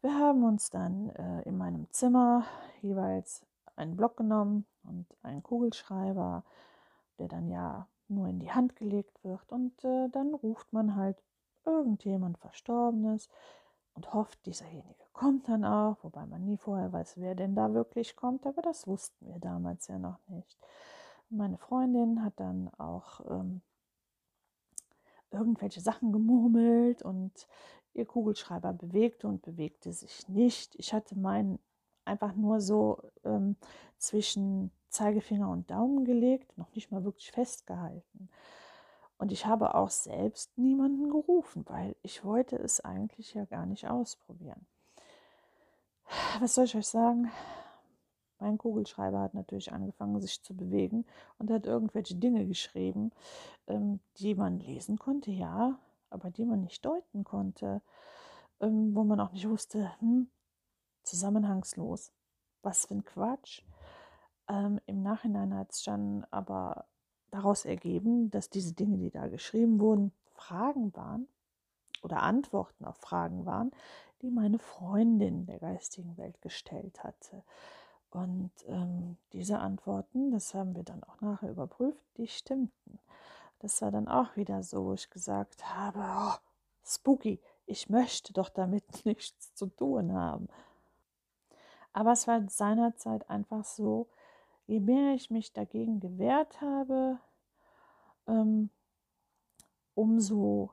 Wir 0.02 0.12
haben 0.18 0.44
uns 0.44 0.68
dann 0.68 1.08
äh, 1.08 1.48
in 1.48 1.56
meinem 1.56 1.90
Zimmer 1.90 2.44
jeweils 2.82 3.46
einen 3.76 3.96
Block 3.96 4.18
genommen 4.18 4.66
und 4.84 5.06
einen 5.22 5.42
Kugelschreiber, 5.42 6.44
der 7.18 7.28
dann 7.28 7.48
ja 7.48 7.88
nur 8.08 8.28
in 8.28 8.40
die 8.40 8.52
Hand 8.52 8.76
gelegt 8.76 9.24
wird 9.24 9.50
und 9.50 9.82
äh, 9.84 10.10
dann 10.10 10.34
ruft 10.34 10.70
man 10.74 10.96
halt 10.96 11.16
irgendjemand 11.64 12.38
Verstorbenes 12.38 13.28
und 13.94 14.12
hofft, 14.12 14.44
dieserjenige 14.46 15.02
kommt 15.12 15.48
dann 15.48 15.64
auch, 15.64 15.98
wobei 16.02 16.26
man 16.26 16.44
nie 16.44 16.56
vorher 16.56 16.92
weiß, 16.92 17.14
wer 17.18 17.34
denn 17.34 17.54
da 17.54 17.74
wirklich 17.74 18.16
kommt, 18.16 18.46
aber 18.46 18.62
das 18.62 18.86
wussten 18.86 19.26
wir 19.28 19.38
damals 19.38 19.86
ja 19.88 19.98
noch 19.98 20.18
nicht. 20.28 20.58
Meine 21.28 21.58
Freundin 21.58 22.24
hat 22.24 22.34
dann 22.36 22.70
auch 22.78 23.20
ähm, 23.30 23.62
irgendwelche 25.30 25.80
Sachen 25.80 26.12
gemurmelt 26.12 27.02
und 27.02 27.46
ihr 27.94 28.06
Kugelschreiber 28.06 28.72
bewegte 28.72 29.28
und 29.28 29.42
bewegte 29.42 29.92
sich 29.92 30.28
nicht. 30.28 30.74
Ich 30.76 30.92
hatte 30.92 31.18
meinen 31.18 31.58
einfach 32.04 32.34
nur 32.34 32.60
so 32.60 33.02
ähm, 33.24 33.56
zwischen 33.98 34.70
Zeigefinger 34.88 35.48
und 35.48 35.70
Daumen 35.70 36.04
gelegt, 36.04 36.56
noch 36.58 36.74
nicht 36.74 36.90
mal 36.90 37.04
wirklich 37.04 37.30
festgehalten. 37.32 38.28
Und 39.22 39.30
ich 39.30 39.46
habe 39.46 39.76
auch 39.76 39.90
selbst 39.90 40.58
niemanden 40.58 41.08
gerufen, 41.08 41.64
weil 41.68 41.94
ich 42.02 42.24
wollte 42.24 42.56
es 42.56 42.80
eigentlich 42.80 43.34
ja 43.34 43.44
gar 43.44 43.66
nicht 43.66 43.88
ausprobieren. 43.88 44.66
Was 46.40 46.56
soll 46.56 46.64
ich 46.64 46.74
euch 46.74 46.88
sagen? 46.88 47.30
Mein 48.40 48.58
Kugelschreiber 48.58 49.20
hat 49.20 49.34
natürlich 49.34 49.72
angefangen, 49.72 50.20
sich 50.20 50.42
zu 50.42 50.56
bewegen 50.56 51.06
und 51.38 51.52
hat 51.52 51.66
irgendwelche 51.66 52.16
Dinge 52.16 52.48
geschrieben, 52.48 53.12
ähm, 53.68 54.00
die 54.16 54.34
man 54.34 54.58
lesen 54.58 54.98
konnte, 54.98 55.30
ja, 55.30 55.78
aber 56.10 56.32
die 56.32 56.44
man 56.44 56.62
nicht 56.62 56.84
deuten 56.84 57.22
konnte, 57.22 57.80
ähm, 58.58 58.92
wo 58.92 59.04
man 59.04 59.20
auch 59.20 59.30
nicht 59.30 59.48
wusste, 59.48 59.92
hm, 60.00 60.30
zusammenhangslos, 61.04 62.10
was 62.62 62.86
für 62.86 62.94
ein 62.94 63.04
Quatsch. 63.04 63.62
Ähm, 64.48 64.80
Im 64.86 65.00
Nachhinein 65.00 65.54
hat 65.54 65.70
es 65.70 65.84
dann 65.84 66.26
aber 66.32 66.86
daraus 67.32 67.64
ergeben, 67.64 68.30
dass 68.30 68.50
diese 68.50 68.74
Dinge, 68.74 68.98
die 68.98 69.10
da 69.10 69.26
geschrieben 69.26 69.80
wurden, 69.80 70.12
Fragen 70.34 70.94
waren 70.94 71.26
oder 72.02 72.22
Antworten 72.22 72.84
auf 72.84 72.96
Fragen 72.96 73.46
waren, 73.46 73.72
die 74.20 74.30
meine 74.30 74.58
Freundin 74.58 75.46
der 75.46 75.58
geistigen 75.58 76.16
Welt 76.16 76.40
gestellt 76.42 77.02
hatte. 77.02 77.42
Und 78.10 78.52
ähm, 78.66 79.16
diese 79.32 79.58
Antworten, 79.58 80.30
das 80.30 80.54
haben 80.54 80.76
wir 80.76 80.84
dann 80.84 81.02
auch 81.04 81.20
nachher 81.20 81.50
überprüft, 81.50 82.04
die 82.18 82.28
stimmten. 82.28 82.98
Das 83.60 83.80
war 83.80 83.90
dann 83.90 84.08
auch 84.08 84.36
wieder 84.36 84.62
so, 84.62 84.84
wo 84.84 84.92
ich 84.92 85.08
gesagt 85.08 85.74
habe, 85.74 86.00
oh, 86.00 86.34
spooky, 86.84 87.40
ich 87.66 87.88
möchte 87.88 88.32
doch 88.32 88.50
damit 88.50 88.84
nichts 89.06 89.54
zu 89.54 89.66
tun 89.66 90.12
haben. 90.12 90.48
Aber 91.94 92.12
es 92.12 92.26
war 92.26 92.46
seinerzeit 92.48 93.28
einfach 93.30 93.64
so, 93.64 94.08
je 94.66 94.80
mehr 94.80 95.14
ich 95.14 95.30
mich 95.30 95.52
dagegen 95.52 96.00
gewehrt 96.00 96.60
habe, 96.60 97.18
ähm, 98.26 98.70
umso 99.94 100.70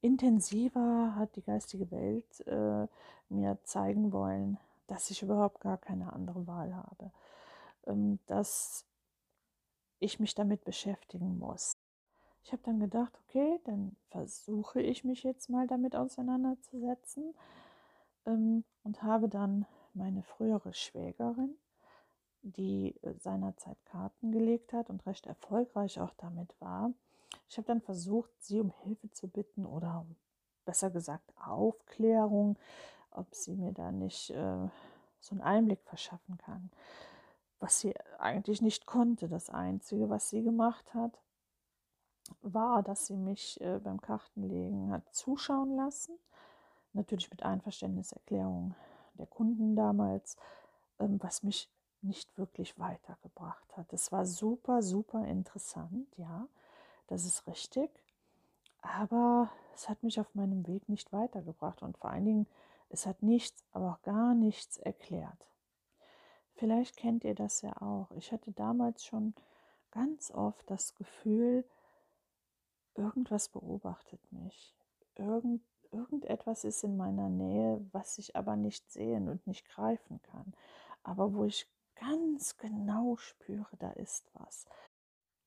intensiver 0.00 1.14
hat 1.16 1.36
die 1.36 1.42
geistige 1.42 1.90
Welt 1.90 2.46
äh, 2.46 2.86
mir 3.28 3.58
zeigen 3.64 4.12
wollen, 4.12 4.58
dass 4.86 5.10
ich 5.10 5.22
überhaupt 5.22 5.60
gar 5.60 5.78
keine 5.78 6.12
andere 6.12 6.46
Wahl 6.46 6.74
habe, 6.76 7.10
ähm, 7.86 8.18
dass 8.26 8.84
ich 9.98 10.20
mich 10.20 10.34
damit 10.34 10.64
beschäftigen 10.64 11.38
muss. 11.38 11.78
Ich 12.42 12.52
habe 12.52 12.62
dann 12.62 12.78
gedacht, 12.78 13.18
okay, 13.24 13.58
dann 13.64 13.96
versuche 14.10 14.82
ich 14.82 15.04
mich 15.04 15.22
jetzt 15.22 15.48
mal 15.48 15.66
damit 15.66 15.96
auseinanderzusetzen 15.96 17.34
ähm, 18.26 18.64
und 18.82 19.02
habe 19.02 19.30
dann 19.30 19.64
meine 19.94 20.22
frühere 20.22 20.74
Schwägerin 20.74 21.56
die 22.44 22.94
äh, 23.02 23.14
seinerzeit 23.18 23.78
Karten 23.86 24.30
gelegt 24.30 24.72
hat 24.72 24.90
und 24.90 25.04
recht 25.06 25.26
erfolgreich 25.26 26.00
auch 26.00 26.12
damit 26.18 26.54
war. 26.60 26.92
Ich 27.48 27.56
habe 27.56 27.66
dann 27.66 27.80
versucht, 27.80 28.30
sie 28.38 28.60
um 28.60 28.72
Hilfe 28.82 29.10
zu 29.10 29.28
bitten 29.28 29.66
oder 29.66 30.06
besser 30.64 30.90
gesagt 30.90 31.32
Aufklärung, 31.44 32.56
ob 33.10 33.34
sie 33.34 33.54
mir 33.54 33.72
da 33.72 33.90
nicht 33.90 34.30
äh, 34.30 34.68
so 35.20 35.34
einen 35.34 35.42
Einblick 35.42 35.80
verschaffen 35.84 36.38
kann, 36.38 36.70
was 37.60 37.80
sie 37.80 37.94
eigentlich 38.18 38.60
nicht 38.60 38.86
konnte. 38.86 39.28
Das 39.28 39.50
Einzige, 39.50 40.10
was 40.10 40.30
sie 40.30 40.42
gemacht 40.42 40.92
hat, 40.94 41.18
war, 42.42 42.82
dass 42.82 43.06
sie 43.06 43.16
mich 43.16 43.60
äh, 43.60 43.78
beim 43.78 44.00
Kartenlegen 44.00 44.90
hat 44.90 45.14
zuschauen 45.14 45.76
lassen, 45.76 46.18
natürlich 46.92 47.30
mit 47.30 47.42
Einverständniserklärung 47.42 48.74
der 49.14 49.26
Kunden 49.26 49.76
damals, 49.76 50.36
ähm, 50.98 51.18
was 51.22 51.42
mich 51.42 51.70
nicht 52.04 52.36
wirklich 52.38 52.78
weitergebracht 52.78 53.76
hat. 53.76 53.92
Es 53.92 54.12
war 54.12 54.26
super, 54.26 54.82
super 54.82 55.26
interessant, 55.26 56.06
ja, 56.16 56.46
das 57.08 57.24
ist 57.24 57.46
richtig. 57.46 57.90
Aber 58.82 59.50
es 59.74 59.88
hat 59.88 60.02
mich 60.02 60.20
auf 60.20 60.34
meinem 60.34 60.66
Weg 60.66 60.88
nicht 60.88 61.12
weitergebracht 61.12 61.82
und 61.82 61.96
vor 61.98 62.10
allen 62.10 62.24
Dingen, 62.24 62.46
es 62.90 63.06
hat 63.06 63.22
nichts, 63.22 63.64
aber 63.72 63.92
auch 63.92 64.02
gar 64.02 64.34
nichts 64.34 64.76
erklärt. 64.76 65.46
Vielleicht 66.54 66.96
kennt 66.96 67.24
ihr 67.24 67.34
das 67.34 67.62
ja 67.62 67.72
auch. 67.82 68.10
Ich 68.12 68.30
hatte 68.30 68.52
damals 68.52 69.04
schon 69.04 69.34
ganz 69.90 70.30
oft 70.30 70.70
das 70.70 70.94
Gefühl, 70.94 71.64
irgendwas 72.94 73.48
beobachtet 73.48 74.20
mich. 74.30 74.74
Irgend, 75.16 75.62
irgendetwas 75.90 76.64
ist 76.64 76.84
in 76.84 76.96
meiner 76.96 77.28
Nähe, 77.28 77.84
was 77.92 78.18
ich 78.18 78.36
aber 78.36 78.56
nicht 78.56 78.90
sehen 78.92 79.28
und 79.28 79.46
nicht 79.46 79.66
greifen 79.68 80.20
kann. 80.22 80.54
Aber 81.02 81.34
wo 81.34 81.44
ich 81.44 81.66
ganz 81.96 82.56
genau 82.56 83.16
spüre, 83.16 83.76
da 83.78 83.90
ist 83.92 84.30
was. 84.34 84.66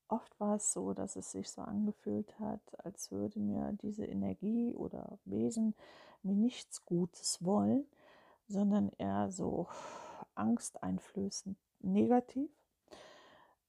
Oft 0.08 0.40
war 0.40 0.56
es 0.56 0.72
so, 0.72 0.94
dass 0.94 1.16
es 1.16 1.32
sich 1.32 1.50
so 1.50 1.60
angefühlt 1.60 2.38
hat, 2.40 2.62
als 2.84 3.10
würde 3.10 3.40
mir 3.40 3.76
diese 3.82 4.06
Energie 4.06 4.74
oder 4.74 5.18
Wesen 5.24 5.74
mir 6.22 6.34
nichts 6.34 6.84
Gutes 6.86 7.44
wollen, 7.44 7.86
sondern 8.48 8.90
eher 8.96 9.30
so 9.30 9.68
angsteinflößend 10.34 11.58
negativ. 11.80 12.50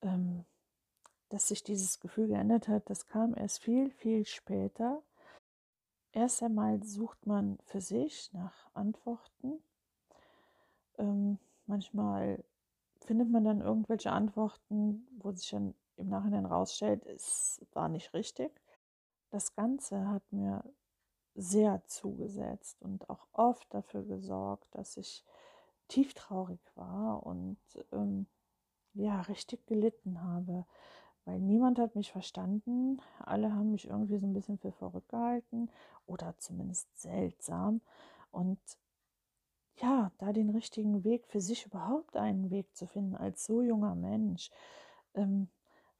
Ähm, 0.01 0.45
dass 1.27 1.49
sich 1.49 1.63
dieses 1.63 1.99
Gefühl 1.99 2.27
geändert 2.27 2.67
hat, 2.67 2.89
das 2.89 3.05
kam 3.05 3.35
erst 3.35 3.61
viel, 3.61 3.91
viel 3.91 4.25
später. 4.25 5.03
Erst 6.11 6.41
einmal 6.41 6.81
sucht 6.83 7.27
man 7.27 7.59
für 7.65 7.81
sich 7.81 8.33
nach 8.33 8.73
Antworten. 8.73 9.61
Ähm, 10.97 11.37
manchmal 11.67 12.43
findet 13.09 13.31
man 13.31 13.43
dann 13.43 13.61
irgendwelche 13.61 14.11
Antworten, 14.11 15.07
wo 15.17 15.31
sich 15.31 15.49
dann 15.49 15.73
im 15.95 16.09
Nachhinein 16.09 16.45
rausstellt, 16.45 17.07
es 17.07 17.59
war 17.73 17.89
nicht 17.89 18.13
richtig. 18.13 18.51
Das 19.31 19.55
Ganze 19.55 20.07
hat 20.09 20.21
mir 20.31 20.63
sehr 21.33 21.81
zugesetzt 21.87 22.79
und 22.83 23.09
auch 23.09 23.25
oft 23.33 23.65
dafür 23.73 24.03
gesorgt, 24.03 24.67
dass 24.75 24.95
ich 24.95 25.25
tieftraurig 25.87 26.59
war 26.75 27.25
und 27.25 27.57
ähm, 27.91 28.27
ja, 28.93 29.21
richtig 29.21 29.65
gelitten 29.65 30.21
habe, 30.21 30.67
weil 31.25 31.39
niemand 31.39 31.79
hat 31.79 31.95
mich 31.95 32.11
verstanden. 32.11 33.01
Alle 33.17 33.55
haben 33.55 33.71
mich 33.71 33.87
irgendwie 33.87 34.19
so 34.19 34.27
ein 34.27 34.33
bisschen 34.33 34.59
für 34.59 34.71
verrückt 34.71 35.09
gehalten 35.09 35.71
oder 36.05 36.37
zumindest 36.37 36.95
seltsam. 36.95 37.81
Und 38.29 38.59
ja, 39.81 40.11
da 40.17 40.33
den 40.33 40.49
richtigen 40.49 41.03
Weg 41.03 41.25
für 41.27 41.41
sich 41.41 41.65
überhaupt 41.65 42.17
einen 42.17 42.49
Weg 42.51 42.75
zu 42.75 42.87
finden 42.87 43.15
als 43.15 43.45
so 43.45 43.61
junger 43.61 43.95
Mensch, 43.95 44.51
ähm, 45.15 45.49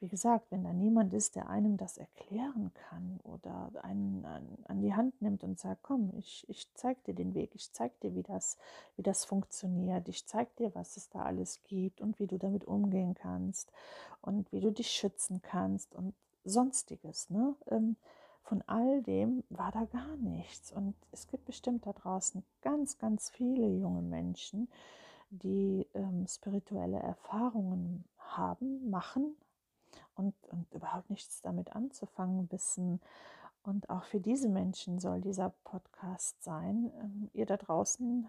wie 0.02 0.08
gesagt, 0.08 0.50
wenn 0.50 0.64
da 0.64 0.72
niemand 0.72 1.14
ist, 1.14 1.36
der 1.36 1.50
einem 1.50 1.76
das 1.76 1.98
erklären 1.98 2.72
kann 2.74 3.20
oder 3.24 3.70
einen 3.84 4.26
an, 4.26 4.48
an 4.66 4.82
die 4.82 4.94
Hand 4.94 5.22
nimmt 5.22 5.44
und 5.44 5.60
sagt, 5.60 5.84
komm, 5.84 6.14
ich, 6.16 6.46
ich 6.48 6.74
zeig 6.74 7.04
dir 7.04 7.14
den 7.14 7.34
Weg, 7.34 7.54
ich 7.54 7.74
zeig 7.74 8.00
dir, 8.00 8.16
wie 8.16 8.24
das, 8.24 8.58
wie 8.96 9.04
das 9.04 9.26
funktioniert, 9.26 10.08
ich 10.08 10.26
zeig 10.26 10.56
dir, 10.56 10.74
was 10.74 10.96
es 10.96 11.10
da 11.10 11.24
alles 11.24 11.62
gibt 11.64 12.00
und 12.00 12.18
wie 12.20 12.28
du 12.28 12.38
damit 12.38 12.64
umgehen 12.64 13.14
kannst 13.14 13.74
und 14.22 14.50
wie 14.54 14.62
du 14.62 14.72
dich 14.72 14.90
schützen 14.90 15.42
kannst 15.42 15.94
und 15.96 16.14
sonstiges. 16.46 17.30
Ne? 17.30 17.56
Ähm, 17.70 17.98
von 18.50 18.64
all 18.66 19.04
dem 19.04 19.44
war 19.50 19.72
da 19.72 19.86
gar 19.86 20.18
nichts. 20.18 20.72
Und 20.72 20.96
es 21.12 21.28
gibt 21.28 21.46
bestimmt 21.46 21.86
da 21.86 21.94
draußen 21.94 22.44
ganz, 22.62 22.98
ganz 22.98 23.30
viele 23.30 23.68
junge 23.68 24.02
Menschen, 24.02 24.68
die 25.30 25.86
ähm, 25.94 26.26
spirituelle 26.28 26.98
Erfahrungen 26.98 28.06
haben, 28.18 28.90
machen, 28.90 29.38
und, 30.16 30.34
und 30.50 30.74
überhaupt 30.74 31.12
nichts 31.12 31.42
damit 31.44 31.76
anzufangen 31.76 32.52
wissen. 32.52 33.00
Und 33.62 33.90
auch 33.90 34.04
für 34.04 34.20
diese 34.20 34.50
Menschen 34.50 35.00
soll 35.00 35.22
dieser 35.22 35.54
Podcast 35.64 36.44
sein. 36.44 36.92
Ähm, 37.02 37.30
ihr 37.34 37.46
da 37.46 37.56
draußen, 37.56 38.28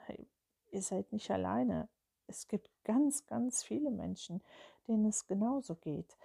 ihr 0.70 0.82
seid 0.82 1.12
nicht 1.12 1.30
alleine. 1.30 1.88
Es 2.26 2.46
gibt 2.46 2.70
ganz, 2.84 3.26
ganz 3.26 3.62
viele 3.62 3.90
Menschen, 3.90 4.42
denen 4.86 5.06
es 5.06 5.26
genauso 5.26 5.76
geht, 5.76 6.16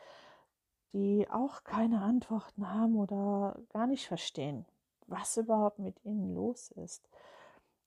die 0.96 1.28
auch 1.30 1.66
keine 1.66 2.02
Antworten 2.02 2.70
haben 2.70 2.96
oder 2.96 3.60
gar 3.74 3.86
nicht 3.86 4.08
verstehen, 4.08 4.66
was 5.08 5.36
überhaupt 5.36 5.78
mit 5.78 6.04
ihnen 6.06 6.34
los 6.34 6.72
ist. 6.72 7.10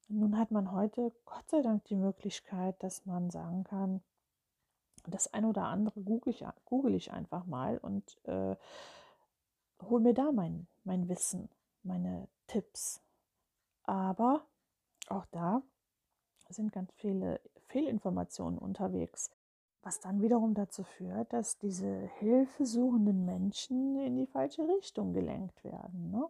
Nun 0.09 0.37
hat 0.38 0.50
man 0.50 0.73
heute 0.73 1.12
Gott 1.25 1.49
sei 1.49 1.62
Dank 1.62 1.85
die 1.85 1.97
Möglichkeit, 1.97 2.83
dass 2.83 3.07
man 3.07 3.31
sagen 3.31 3.65
kann, 3.65 4.03
das 5.07 5.33
ein 5.33 5.47
oder 5.47 5.65
andere 5.65 6.03
google 6.03 6.35
ich, 6.35 6.45
google 6.67 6.95
ich 6.95 7.11
einfach 7.11 7.47
mal 7.47 7.79
und 7.79 8.05
äh, 8.27 8.57
hole 9.83 10.03
mir 10.03 10.12
da 10.12 10.31
mein, 10.31 10.67
mein 10.85 11.09
Wissen, 11.09 11.49
meine 11.83 12.29
Tipps. 12.47 13.00
Aber 13.85 14.45
auch 15.09 15.25
da 15.31 15.62
sind 16.50 16.73
ganz 16.73 16.93
viele 16.93 17.41
Fehlinformationen 17.69 18.59
unterwegs, 18.59 19.31
was 19.82 20.00
dann 20.00 20.20
wiederum 20.23 20.54
dazu 20.54 20.82
führt, 20.82 21.32
dass 21.32 21.58
diese 21.58 22.11
hilfesuchenden 22.18 23.25
Menschen 23.25 23.99
in 24.00 24.16
die 24.16 24.26
falsche 24.26 24.66
Richtung 24.68 25.12
gelenkt 25.12 25.62
werden. 25.64 26.11
Ne? 26.11 26.28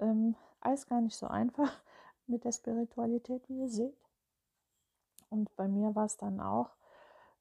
Ähm, 0.00 0.34
alles 0.60 0.86
gar 0.86 1.00
nicht 1.00 1.16
so 1.16 1.26
einfach 1.26 1.72
mit 2.26 2.44
der 2.44 2.52
Spiritualität, 2.52 3.48
wie 3.48 3.60
ihr 3.60 3.68
seht. 3.68 3.96
Und 5.28 5.54
bei 5.56 5.68
mir 5.68 5.94
war 5.94 6.06
es 6.06 6.16
dann 6.16 6.40
auch 6.40 6.70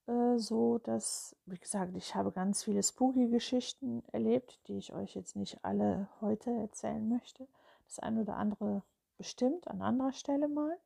äh, 0.07 0.37
so, 0.37 0.77
dass, 0.79 1.35
wie 1.45 1.57
gesagt, 1.57 1.95
ich 1.95 2.15
habe 2.15 2.31
ganz 2.31 2.63
viele 2.63 2.83
Spooky-Geschichten 2.83 4.03
erlebt, 4.11 4.59
die 4.67 4.77
ich 4.77 4.93
euch 4.93 5.15
jetzt 5.15 5.35
nicht 5.35 5.63
alle 5.63 6.07
heute 6.21 6.51
erzählen 6.51 7.07
möchte. 7.07 7.47
Das 7.87 7.99
eine 7.99 8.21
oder 8.21 8.35
andere 8.35 8.83
bestimmt 9.17 9.67
an 9.67 9.81
anderer 9.81 10.13
Stelle 10.13 10.47
mal. 10.47 10.77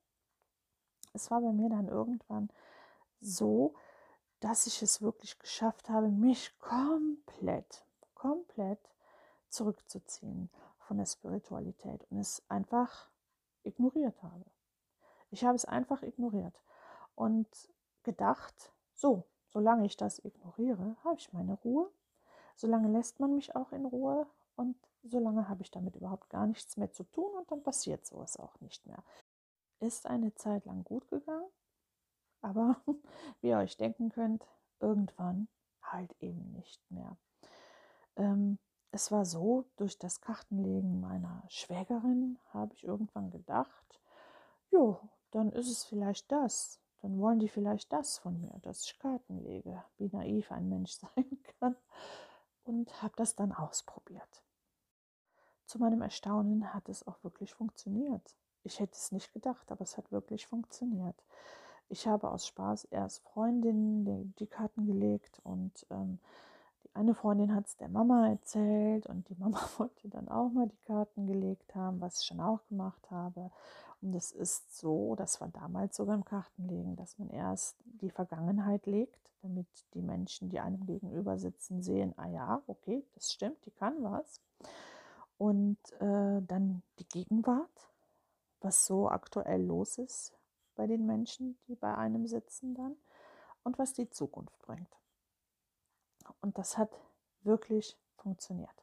Es 1.13 1.29
war 1.29 1.41
bei 1.41 1.51
mir 1.51 1.69
dann 1.69 1.88
irgendwann 1.88 2.50
so, 3.22 3.75
dass 4.44 4.68
ich 4.68 4.82
es 4.82 5.02
wirklich 5.02 5.40
geschafft 5.40 5.88
habe, 5.88 6.10
mich 6.10 6.52
komplett, 6.60 7.86
komplett 8.14 8.80
zurückzuziehen 9.48 10.50
von 10.80 10.98
der 10.98 11.06
Spiritualität 11.06 12.06
und 12.10 12.20
es 12.20 12.44
einfach 12.50 13.10
ignoriert 13.64 14.22
habe. 14.22 14.44
Ich 15.32 15.46
habe 15.46 15.56
es 15.56 15.64
einfach 15.64 16.03
ignoriert 16.03 16.60
und 17.16 17.48
gedacht, 18.03 18.74
so, 18.94 19.24
solange 19.48 19.86
ich 19.86 19.96
das 19.96 20.20
ignoriere, 20.20 20.98
habe 21.06 21.16
ich 21.16 21.32
meine 21.32 21.53
Ruhe. 21.53 21.90
Solange 22.58 22.90
lässt 22.90 23.22
man 23.22 23.36
mich 23.36 23.56
auch 23.56 23.72
in 23.72 23.86
Ruhe 23.86 24.27
und 24.58 24.75
solange 25.03 25.48
habe 25.48 25.62
ich 25.62 25.72
damit 25.72 25.96
überhaupt 25.96 26.29
gar 26.29 26.48
nichts 26.48 26.75
mehr 26.75 26.92
zu 26.92 27.06
tun 27.06 27.34
und 27.38 27.50
dann 27.50 27.64
passiert 27.64 28.06
sowas 28.06 28.36
auch 28.38 28.60
nicht 28.60 28.86
mehr. 28.88 29.03
Ist 29.79 30.06
eine 30.06 30.36
Zeit 30.36 30.66
lang 30.66 30.84
gut 30.84 31.08
gegangen, 31.08 31.50
aber 32.44 32.82
wie 33.42 33.50
ihr 33.50 33.58
euch 33.58 33.77
denken 33.77 34.10
könnt, 34.10 34.46
irgendwann 34.79 35.48
halt 35.82 36.16
eben 36.20 36.51
nicht 36.51 36.79
mehr. 36.92 37.18
Ähm, 38.16 38.60
es 38.92 39.12
war 39.12 39.25
so, 39.25 39.66
durch 39.77 39.98
das 39.98 40.22
Kartenlegen 40.22 41.01
meiner 41.01 41.44
Schwägerin 41.50 42.38
habe 42.51 42.74
ich 42.75 42.84
irgendwann 42.84 43.32
gedacht, 43.32 44.00
jo, 44.70 45.00
dann 45.32 45.51
ist 45.51 45.70
es 45.70 45.84
vielleicht 45.84 46.32
das, 46.32 46.79
dann 47.01 47.20
wollen 47.20 47.40
die 47.40 47.50
vielleicht 47.50 47.92
das 47.92 48.18
von 48.20 48.40
mir, 48.40 48.58
dass 48.62 48.86
ich 48.86 49.00
Karten 49.00 49.40
lege, 49.40 49.84
wie 49.98 50.10
naiv 50.10 50.51
ein 50.51 50.70
Mensch 50.70 50.92
sein 51.16 51.44
kann. 51.60 51.75
Und 52.66 53.01
habe 53.01 53.14
das 53.18 53.36
dann 53.36 53.51
ausprobiert. 53.51 54.44
Zu 55.66 55.79
meinem 55.79 56.01
Erstaunen 56.01 56.74
hat 56.74 56.88
es 56.88 57.06
auch 57.06 57.22
wirklich 57.24 57.53
funktioniert. 57.53 58.38
Ich 58.64 58.79
hätte 58.79 58.94
es 58.94 59.12
nicht 59.12 59.34
gedacht, 59.34 59.70
aber 59.70 59.82
es 59.82 59.98
hat 59.98 60.14
wirklich 60.14 60.48
funktioniert. 60.48 61.22
Ich 61.94 62.08
habe 62.08 62.32
aus 62.32 62.48
Spaß 62.48 62.86
erst 62.86 63.22
Freundinnen 63.22 64.34
die, 64.40 64.48
Karten 64.48 64.88
gelegt 64.88 65.40
und 65.44 65.86
ähm, 65.92 66.18
die 66.84 66.90
eine 66.96 67.14
Freundin 67.14 67.53
hat 67.53 67.68
es 67.68 67.77
der 67.77 67.88
Mama 67.88 68.29
erzählt 68.29 69.06
und 69.06 69.29
die 69.29 69.36
Mama 69.36 69.60
wollte 69.77 70.10
dann 70.10 70.27
auch 70.27 70.50
mal 70.50 70.68
die 70.68 70.86
Karten 70.88 71.27
gelegt 71.27 71.75
haben, 71.75 72.01
was 72.01 72.20
ich 72.20 72.25
schon 72.25 72.40
auch 72.40 72.66
gemacht 72.68 73.12
habe. 73.12 73.51
Und 74.01 74.16
es 74.16 74.32
ist 74.32 74.75
so, 74.75 75.14
das 75.16 75.40
war 75.40 75.50
damals 75.50 75.96
so 75.96 76.08
beim 76.08 76.25
Kartenlegen, 76.25 76.96
dass 76.96 77.20
man 77.20 77.29
erst 77.29 77.77
die 77.86 78.10
Vergangenheit 78.10 78.88
legt, 78.88 79.32
damit 79.44 79.68
die 79.94 80.01
Menschen, 80.01 80.50
die 80.50 80.60
einem 80.60 80.88
gegenüber 80.88 81.38
sitzen, 81.38 81.84
sehen, 81.84 82.16
ah 82.18 82.27
ja, 82.27 82.64
okay, 82.66 83.06
das 83.14 83.32
stimmt, 83.32 83.64
die 83.68 83.72
kann 83.72 84.01
was. 84.01 84.42
Und 85.38 85.77
äh, 86.00 86.42
dann 86.42 86.82
die 86.98 87.08
Gegenwart, 87.08 87.92
was 88.62 88.84
so 88.84 89.10
aktuell 89.10 89.62
los 89.62 90.00
ist 90.00 90.34
bei 90.75 90.88
den 90.88 91.05
Menschen, 91.05 91.57
die 91.68 91.75
bei 91.75 91.96
einem 91.96 92.27
sitzen 92.27 92.74
dann 92.75 92.96
und 93.64 93.79
was 93.79 93.94
die 93.94 94.09
Zukunft 94.09 94.57
bringt. 94.59 94.98
Und 96.42 96.57
das 96.57 96.77
hat 96.77 96.92
wirklich 97.44 97.98
funktioniert. 98.18 98.74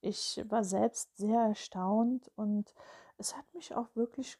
Ich 0.00 0.42
war 0.48 0.64
selbst 0.64 1.16
sehr 1.16 1.40
erstaunt 1.40 2.30
und 2.36 2.74
es 3.18 3.36
hat 3.36 3.44
mich 3.54 3.74
auch 3.74 3.88
wirklich 3.94 4.38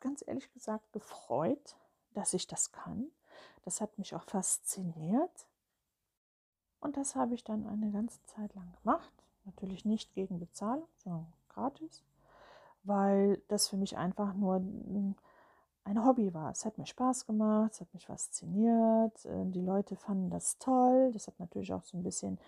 ganz 0.00 0.22
ehrlich 0.26 0.52
gesagt 0.52 0.92
gefreut, 0.92 1.76
dass 2.14 2.34
ich 2.34 2.46
das 2.46 2.72
kann. 2.72 3.10
Das 3.64 3.80
hat 3.80 3.98
mich 3.98 4.14
auch 4.14 4.24
fasziniert. 4.24 5.46
Und 6.80 6.96
das 6.96 7.14
habe 7.14 7.34
ich 7.34 7.44
dann 7.44 7.66
eine 7.66 7.90
ganze 7.90 8.24
Zeit 8.24 8.54
lang 8.54 8.72
gemacht. 8.82 9.12
Natürlich 9.44 9.84
nicht 9.84 10.14
gegen 10.14 10.38
Bezahlung, 10.38 10.88
sondern 10.98 11.32
gratis, 11.48 12.02
weil 12.84 13.42
das 13.48 13.68
für 13.68 13.76
mich 13.76 13.96
einfach 13.96 14.32
nur 14.34 14.60
ein 15.84 16.04
Hobby 16.04 16.32
war. 16.34 16.50
Es 16.50 16.64
hat 16.64 16.78
mir 16.78 16.86
Spaß 16.86 17.26
gemacht, 17.26 17.72
es 17.72 17.80
hat 17.80 17.92
mich 17.94 18.06
fasziniert. 18.06 19.24
Äh, 19.24 19.46
die 19.46 19.62
Leute 19.62 19.96
fanden 19.96 20.30
das 20.30 20.58
toll. 20.58 21.10
Das 21.12 21.26
hat 21.26 21.38
natürlich 21.38 21.72
auch 21.72 21.84
so 21.84 21.96
ein 21.96 22.02
bisschen 22.02 22.38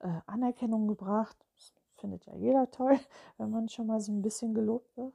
äh, 0.00 0.20
Anerkennung 0.26 0.88
gebracht. 0.88 1.36
Das 1.56 1.74
findet 1.96 2.26
ja 2.26 2.34
jeder 2.34 2.70
toll, 2.70 2.98
wenn 3.38 3.50
man 3.50 3.68
schon 3.68 3.86
mal 3.86 4.00
so 4.00 4.12
ein 4.12 4.22
bisschen 4.22 4.54
gelobt 4.54 4.96
wird. 4.96 5.14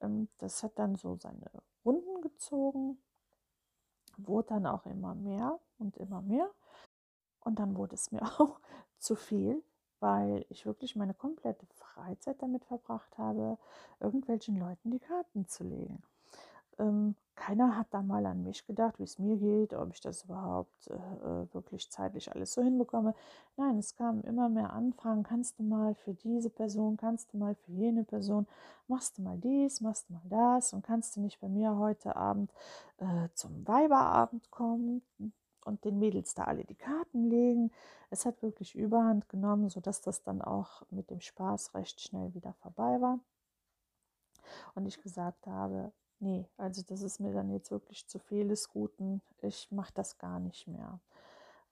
Ähm, 0.00 0.28
das 0.38 0.62
hat 0.62 0.78
dann 0.78 0.96
so 0.96 1.16
seine 1.16 1.50
Runden 1.84 2.20
gezogen, 2.20 2.98
wurde 4.16 4.48
dann 4.48 4.66
auch 4.66 4.84
immer 4.86 5.14
mehr 5.14 5.58
und 5.78 5.96
immer 5.96 6.22
mehr. 6.22 6.50
Und 7.40 7.58
dann 7.58 7.76
wurde 7.76 7.94
es 7.94 8.12
mir 8.12 8.22
auch 8.40 8.60
zu 8.98 9.16
viel, 9.16 9.62
weil 10.00 10.44
ich 10.48 10.66
wirklich 10.66 10.96
meine 10.96 11.14
komplette 11.14 11.66
Freizeit 11.66 12.42
damit 12.42 12.64
verbracht 12.64 13.16
habe, 13.18 13.58
irgendwelchen 14.00 14.58
Leuten 14.58 14.90
die 14.90 15.00
Karten 15.00 15.46
zu 15.46 15.64
legen. 15.64 16.02
Ähm, 16.78 17.14
keiner 17.34 17.76
hat 17.76 17.86
da 17.92 18.02
mal 18.02 18.26
an 18.26 18.42
mich 18.42 18.66
gedacht, 18.66 18.98
wie 18.98 19.04
es 19.04 19.18
mir 19.18 19.36
geht, 19.36 19.72
ob 19.72 19.92
ich 19.92 20.00
das 20.00 20.24
überhaupt 20.24 20.88
äh, 20.88 20.94
äh, 20.94 21.54
wirklich 21.54 21.90
zeitlich 21.90 22.32
alles 22.32 22.52
so 22.52 22.62
hinbekomme. 22.62 23.14
Nein, 23.56 23.78
es 23.78 23.94
kamen 23.94 24.22
immer 24.22 24.48
mehr 24.48 24.72
Anfragen, 24.72 25.22
kannst 25.22 25.58
du 25.58 25.62
mal 25.62 25.94
für 25.94 26.14
diese 26.14 26.50
Person, 26.50 26.96
kannst 26.96 27.32
du 27.32 27.38
mal 27.38 27.54
für 27.54 27.72
jene 27.72 28.04
Person, 28.04 28.46
machst 28.88 29.18
du 29.18 29.22
mal 29.22 29.38
dies, 29.38 29.80
machst 29.80 30.08
du 30.08 30.14
mal 30.14 30.22
das 30.28 30.72
und 30.72 30.82
kannst 30.82 31.16
du 31.16 31.20
nicht 31.20 31.40
bei 31.40 31.48
mir 31.48 31.76
heute 31.76 32.16
Abend 32.16 32.52
äh, 32.98 33.28
zum 33.34 33.66
Weiberabend 33.66 34.50
kommen 34.50 35.02
und 35.64 35.84
den 35.84 35.98
Mädels 35.98 36.34
da 36.34 36.44
alle 36.44 36.64
die 36.64 36.74
Karten 36.74 37.30
legen. 37.30 37.70
Es 38.10 38.26
hat 38.26 38.42
wirklich 38.42 38.74
überhand 38.74 39.28
genommen, 39.28 39.68
sodass 39.68 40.00
das 40.00 40.22
dann 40.22 40.42
auch 40.42 40.82
mit 40.90 41.10
dem 41.10 41.20
Spaß 41.20 41.74
recht 41.74 42.00
schnell 42.00 42.34
wieder 42.34 42.54
vorbei 42.54 43.00
war. 43.00 43.20
Und 44.74 44.86
ich 44.86 45.00
gesagt 45.02 45.46
habe, 45.46 45.92
nee, 46.20 46.48
also 46.56 46.82
das 46.82 47.02
ist 47.02 47.20
mir 47.20 47.32
dann 47.32 47.50
jetzt 47.50 47.70
wirklich 47.70 48.06
zu 48.06 48.18
viel 48.18 48.48
des 48.48 48.68
Guten. 48.68 49.20
Ich 49.42 49.70
mache 49.70 49.92
das 49.94 50.18
gar 50.18 50.38
nicht 50.38 50.66
mehr, 50.66 51.00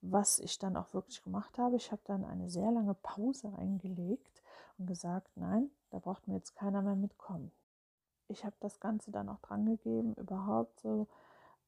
was 0.01 0.39
ich 0.39 0.59
dann 0.59 0.77
auch 0.77 0.93
wirklich 0.95 1.23
gemacht 1.23 1.59
habe, 1.59 1.77
ich 1.77 1.91
habe 1.91 2.03
dann 2.05 2.25
eine 2.25 2.49
sehr 2.49 2.71
lange 2.71 2.95
Pause 2.95 3.53
eingelegt 3.57 4.43
und 4.79 4.87
gesagt, 4.87 5.31
nein, 5.37 5.71
da 5.91 5.99
braucht 5.99 6.29
mir 6.29 6.35
jetzt 6.35 6.55
keiner 6.55 6.83
mehr 6.83 6.97
mitkommen. 6.97 7.51
Ich 8.29 8.45
habe 8.45 8.57
das 8.61 8.81
Ganze 8.81 9.11
dann 9.11 9.29
auch 9.29 9.41
dran 9.41 9.67
gegeben, 9.67 10.15
überhaupt 10.15 10.81
so 10.81 11.07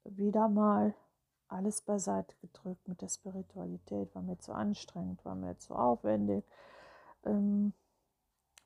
wieder 0.04 0.48
mal 0.48 0.94
alles 1.48 1.80
beiseite 1.80 2.36
gedrückt 2.40 2.86
mit 2.88 3.00
der 3.00 3.08
Spiritualität, 3.08 4.14
war 4.14 4.22
mir 4.22 4.38
zu 4.38 4.52
anstrengend, 4.52 5.24
war 5.24 5.34
mir 5.34 5.56
zu 5.58 5.74
aufwendig, 5.74 6.44
ähm, 7.24 7.72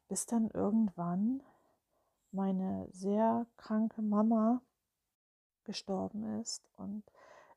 bis 0.09 0.27
dann 0.27 0.51
irgendwann 0.51 1.43
meine 2.33 2.89
sehr 2.93 3.47
kranke 3.57 4.03
Mama 4.03 4.63
gestorben 5.65 6.41
ist 6.41 6.63
und 6.77 7.05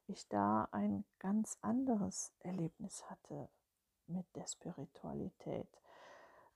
ich 0.08 0.28
da 0.28 0.68
ein 0.72 1.04
ganz 1.20 1.58
anderes 1.62 2.32
Erlebnis 2.40 3.10
hatte 3.10 3.50
mit 4.08 4.26
der 4.36 4.48
Spiritualität. 4.48 5.68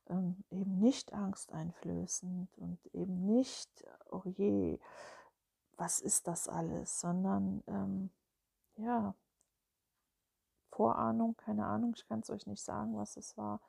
Ähm, 0.08 0.44
eben 0.50 0.80
nicht 0.80 1.14
angsteinflößend 1.14 2.58
und 2.58 2.80
eben 2.94 3.26
nicht, 3.26 3.70
oh 4.12 4.24
je, 4.26 4.80
was 5.78 6.00
ist 6.00 6.28
das 6.28 6.48
alles, 6.48 7.00
sondern 7.00 7.64
ähm, 7.68 8.10
ja, 8.76 9.16
Vorahnung, 10.72 11.36
keine 11.36 11.66
Ahnung, 11.66 11.94
ich 11.96 12.08
kann 12.08 12.20
es 12.20 12.30
euch 12.30 12.48
nicht 12.48 12.64
sagen, 12.64 12.96
was 12.98 13.18
es 13.18 13.38
war. 13.38 13.60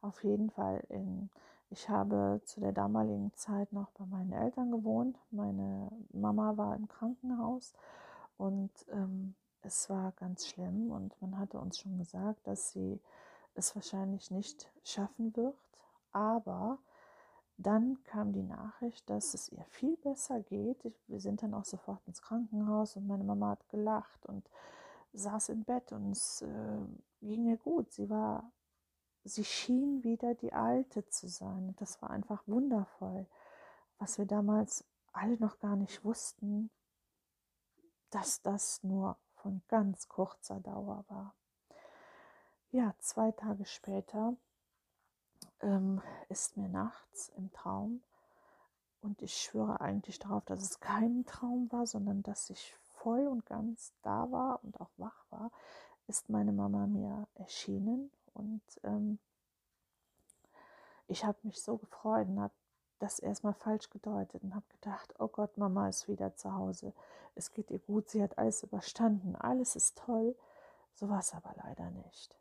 Auf 0.00 0.24
jeden 0.24 0.50
Fall, 0.50 0.84
in, 0.88 1.30
ich 1.70 1.88
habe 1.88 2.40
zu 2.44 2.60
der 2.60 2.72
damaligen 2.72 3.32
Zeit 3.34 3.72
noch 3.72 3.90
bei 3.92 4.06
meinen 4.06 4.32
Eltern 4.32 4.70
gewohnt. 4.70 5.18
Meine 5.30 5.90
Mama 6.12 6.56
war 6.56 6.76
im 6.76 6.88
Krankenhaus 6.88 7.74
und 8.36 8.70
ähm, 8.90 9.34
es 9.62 9.90
war 9.90 10.12
ganz 10.12 10.46
schlimm 10.46 10.90
und 10.90 11.20
man 11.20 11.38
hatte 11.38 11.58
uns 11.58 11.78
schon 11.78 11.98
gesagt, 11.98 12.46
dass 12.46 12.70
sie 12.70 13.00
es 13.54 13.74
wahrscheinlich 13.74 14.30
nicht 14.30 14.70
schaffen 14.84 15.34
wird. 15.36 15.56
Aber 16.12 16.78
dann 17.58 17.98
kam 18.04 18.32
die 18.32 18.42
Nachricht, 18.42 19.08
dass 19.08 19.34
es 19.34 19.50
ihr 19.50 19.64
viel 19.64 19.96
besser 19.96 20.40
geht. 20.40 20.92
Wir 21.08 21.20
sind 21.20 21.42
dann 21.42 21.54
auch 21.54 21.64
sofort 21.64 22.06
ins 22.06 22.22
Krankenhaus 22.22 22.96
und 22.96 23.06
meine 23.06 23.24
Mama 23.24 23.50
hat 23.50 23.68
gelacht 23.70 24.26
und 24.26 24.48
saß 25.14 25.48
im 25.48 25.64
Bett 25.64 25.92
und 25.92 26.12
es 26.12 26.42
äh, 26.42 26.78
ging 27.22 27.48
ihr 27.48 27.56
gut. 27.56 27.92
Sie 27.92 28.10
war, 28.10 28.50
sie 29.26 29.44
schien 29.44 30.04
wieder 30.04 30.34
die 30.34 30.52
Alte 30.52 31.06
zu 31.08 31.28
sein. 31.28 31.74
Das 31.78 32.00
war 32.00 32.10
einfach 32.10 32.42
wundervoll, 32.46 33.26
was 33.98 34.18
wir 34.18 34.26
damals 34.26 34.84
alle 35.12 35.36
noch 35.38 35.58
gar 35.58 35.76
nicht 35.76 36.04
wussten, 36.04 36.70
dass 38.10 38.40
das 38.42 38.82
nur 38.82 39.16
von 39.34 39.62
ganz 39.68 40.08
kurzer 40.08 40.60
Dauer 40.60 41.04
war. 41.08 41.34
Ja, 42.70 42.94
zwei 42.98 43.32
Tage 43.32 43.64
später 43.64 44.34
ähm, 45.60 46.02
ist 46.28 46.56
mir 46.56 46.68
nachts 46.68 47.30
im 47.36 47.52
Traum 47.52 48.02
und 49.00 49.22
ich 49.22 49.36
schwöre 49.36 49.80
eigentlich 49.80 50.18
darauf, 50.18 50.44
dass 50.44 50.62
es 50.62 50.80
kein 50.80 51.24
Traum 51.24 51.70
war, 51.72 51.86
sondern 51.86 52.22
dass 52.22 52.50
ich 52.50 52.74
voll 52.94 53.26
und 53.26 53.46
ganz 53.46 53.92
da 54.02 54.30
war 54.30 54.62
und 54.64 54.80
auch 54.80 54.90
wach 54.96 55.24
war, 55.30 55.50
ist 56.06 56.28
meine 56.28 56.52
Mama 56.52 56.86
mir 56.86 57.26
erschienen 57.34 58.10
und 58.36 58.62
ähm, 58.84 59.18
ich 61.08 61.24
habe 61.24 61.38
mich 61.42 61.62
so 61.62 61.76
gefreut 61.76 62.28
und 62.28 62.40
habe 62.40 62.54
das 62.98 63.18
erstmal 63.18 63.54
falsch 63.54 63.90
gedeutet 63.90 64.42
und 64.42 64.54
habe 64.54 64.66
gedacht, 64.68 65.14
oh 65.18 65.28
Gott, 65.28 65.58
Mama 65.58 65.88
ist 65.88 66.08
wieder 66.08 66.34
zu 66.34 66.52
Hause. 66.52 66.92
Es 67.34 67.52
geht 67.52 67.70
ihr 67.70 67.78
gut, 67.78 68.08
sie 68.08 68.22
hat 68.22 68.38
alles 68.38 68.62
überstanden, 68.62 69.36
alles 69.36 69.76
ist 69.76 69.98
toll. 69.98 70.34
So 70.94 71.08
war 71.08 71.18
es 71.18 71.34
aber 71.34 71.54
leider 71.62 71.90
nicht. 71.90 72.38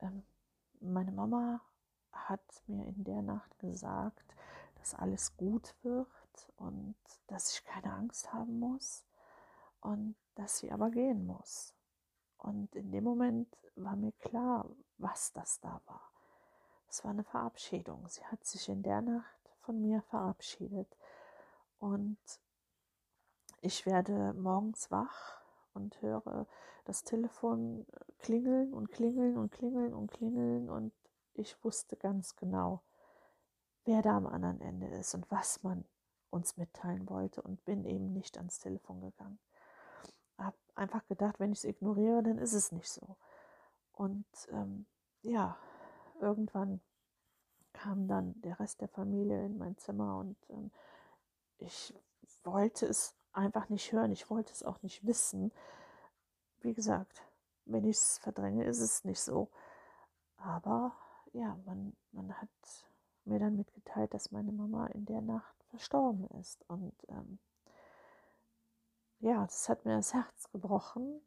Ähm, 0.00 0.22
meine 0.80 1.12
Mama 1.12 1.60
hat 2.12 2.62
mir 2.66 2.86
in 2.86 3.04
der 3.04 3.22
Nacht 3.22 3.58
gesagt, 3.58 4.34
dass 4.78 4.94
alles 4.94 5.36
gut 5.36 5.74
wird 5.82 6.06
und 6.56 6.96
dass 7.26 7.54
ich 7.54 7.64
keine 7.64 7.92
Angst 7.94 8.32
haben 8.32 8.58
muss 8.58 9.04
und 9.80 10.14
dass 10.34 10.58
sie 10.58 10.70
aber 10.70 10.90
gehen 10.90 11.26
muss. 11.26 11.74
Und 12.42 12.74
in 12.74 12.90
dem 12.90 13.04
Moment 13.04 13.56
war 13.76 13.96
mir 13.96 14.12
klar, 14.12 14.68
was 14.98 15.32
das 15.32 15.60
da 15.60 15.80
war. 15.86 16.10
Es 16.88 17.04
war 17.04 17.12
eine 17.12 17.24
Verabschiedung. 17.24 18.08
Sie 18.08 18.24
hat 18.24 18.44
sich 18.44 18.68
in 18.68 18.82
der 18.82 19.00
Nacht 19.02 19.50
von 19.60 19.80
mir 19.80 20.02
verabschiedet. 20.02 20.96
Und 21.78 22.18
ich 23.60 23.86
werde 23.86 24.32
morgens 24.34 24.90
wach 24.90 25.40
und 25.74 26.00
höre 26.02 26.46
das 26.84 27.04
Telefon 27.04 27.86
klingeln 28.18 28.72
und 28.72 28.90
klingeln 28.90 29.36
und 29.36 29.52
klingeln 29.52 29.94
und 29.94 30.10
klingeln 30.10 30.68
und 30.68 30.92
ich 31.34 31.62
wusste 31.64 31.96
ganz 31.96 32.36
genau, 32.36 32.82
wer 33.84 34.02
da 34.02 34.16
am 34.16 34.26
anderen 34.26 34.60
Ende 34.60 34.88
ist 34.88 35.14
und 35.14 35.30
was 35.30 35.62
man 35.62 35.84
uns 36.30 36.56
mitteilen 36.56 37.08
wollte 37.08 37.42
und 37.42 37.64
bin 37.64 37.84
eben 37.84 38.12
nicht 38.12 38.38
ans 38.38 38.58
Telefon 38.58 39.00
gegangen. 39.00 39.38
Hab 40.44 40.54
einfach 40.74 41.06
gedacht, 41.06 41.38
wenn 41.38 41.52
ich 41.52 41.58
es 41.58 41.64
ignoriere, 41.64 42.22
dann 42.22 42.38
ist 42.38 42.54
es 42.54 42.72
nicht 42.72 42.88
so. 42.88 43.16
Und 43.92 44.26
ähm, 44.50 44.86
ja, 45.22 45.56
irgendwann 46.20 46.80
kam 47.72 48.08
dann 48.08 48.40
der 48.40 48.58
Rest 48.58 48.80
der 48.80 48.88
Familie 48.88 49.44
in 49.44 49.58
mein 49.58 49.76
Zimmer 49.76 50.18
und 50.18 50.36
ähm, 50.50 50.70
ich 51.58 51.94
wollte 52.44 52.86
es 52.86 53.14
einfach 53.32 53.68
nicht 53.68 53.92
hören, 53.92 54.12
ich 54.12 54.30
wollte 54.30 54.52
es 54.52 54.62
auch 54.62 54.82
nicht 54.82 55.06
wissen. 55.06 55.52
Wie 56.60 56.74
gesagt, 56.74 57.22
wenn 57.64 57.84
ich 57.84 57.96
es 57.96 58.18
verdränge, 58.18 58.64
ist 58.64 58.80
es 58.80 59.04
nicht 59.04 59.20
so. 59.20 59.48
Aber 60.36 60.96
ja, 61.32 61.56
man, 61.66 61.94
man 62.12 62.32
hat 62.40 62.48
mir 63.24 63.38
dann 63.38 63.56
mitgeteilt, 63.56 64.12
dass 64.14 64.32
meine 64.32 64.52
Mama 64.52 64.86
in 64.88 65.04
der 65.04 65.20
Nacht 65.20 65.54
verstorben 65.68 66.26
ist. 66.40 66.64
Und 66.68 66.94
ähm, 67.08 67.38
ja, 69.20 69.44
das 69.44 69.68
hat 69.68 69.84
mir 69.84 69.96
das 69.96 70.14
Herz 70.14 70.50
gebrochen 70.50 71.20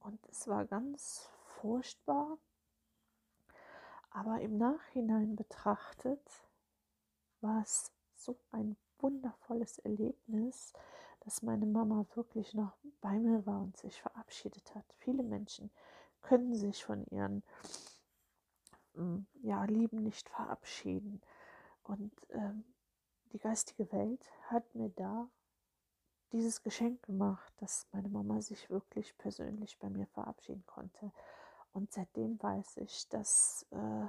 und 0.00 0.24
es 0.28 0.46
war 0.48 0.64
ganz 0.64 1.30
furchtbar. 1.60 2.38
Aber 4.10 4.40
im 4.40 4.56
Nachhinein 4.56 5.34
betrachtet 5.34 6.20
war 7.40 7.62
es 7.62 7.90
so 8.16 8.38
ein 8.52 8.76
wundervolles 9.00 9.78
Erlebnis, 9.80 10.72
dass 11.20 11.42
meine 11.42 11.66
Mama 11.66 12.06
wirklich 12.14 12.54
noch 12.54 12.76
bei 13.00 13.18
mir 13.18 13.44
war 13.44 13.60
und 13.60 13.76
sich 13.76 14.00
verabschiedet 14.00 14.74
hat. 14.74 14.84
Viele 14.98 15.22
Menschen 15.22 15.70
können 16.22 16.54
sich 16.54 16.84
von 16.84 17.04
ihren 17.06 17.42
ähm, 18.96 19.26
ja, 19.42 19.64
Lieben 19.64 20.02
nicht 20.02 20.28
verabschieden. 20.28 21.20
Und 21.82 22.12
ähm, 22.30 22.64
die 23.32 23.38
geistige 23.38 23.90
Welt 23.92 24.30
hat 24.48 24.74
mir 24.74 24.90
da 24.90 25.28
dieses 26.34 26.62
Geschenk 26.62 27.00
gemacht, 27.04 27.52
dass 27.58 27.86
meine 27.92 28.08
Mama 28.08 28.42
sich 28.42 28.68
wirklich 28.68 29.16
persönlich 29.18 29.78
bei 29.78 29.88
mir 29.88 30.06
verabschieden 30.08 30.64
konnte. 30.66 31.12
Und 31.72 31.92
seitdem 31.92 32.42
weiß 32.42 32.78
ich, 32.78 33.08
dass 33.08 33.64
äh, 33.70 34.06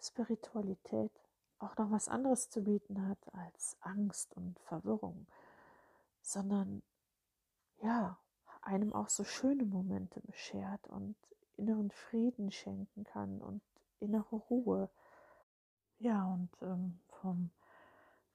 Spiritualität 0.00 1.10
auch 1.58 1.76
noch 1.76 1.90
was 1.90 2.08
anderes 2.08 2.48
zu 2.48 2.62
bieten 2.62 3.08
hat 3.08 3.18
als 3.34 3.76
Angst 3.80 4.36
und 4.36 4.56
Verwirrung, 4.60 5.26
sondern 6.20 6.82
ja, 7.80 8.16
einem 8.60 8.92
auch 8.92 9.08
so 9.08 9.24
schöne 9.24 9.64
Momente 9.64 10.20
beschert 10.20 10.86
und 10.86 11.16
inneren 11.56 11.90
Frieden 11.90 12.52
schenken 12.52 13.02
kann 13.02 13.40
und 13.40 13.62
innere 13.98 14.36
Ruhe. 14.36 14.88
Ja, 15.98 16.24
und 16.24 16.50
ähm, 16.62 17.00
vom 17.20 17.50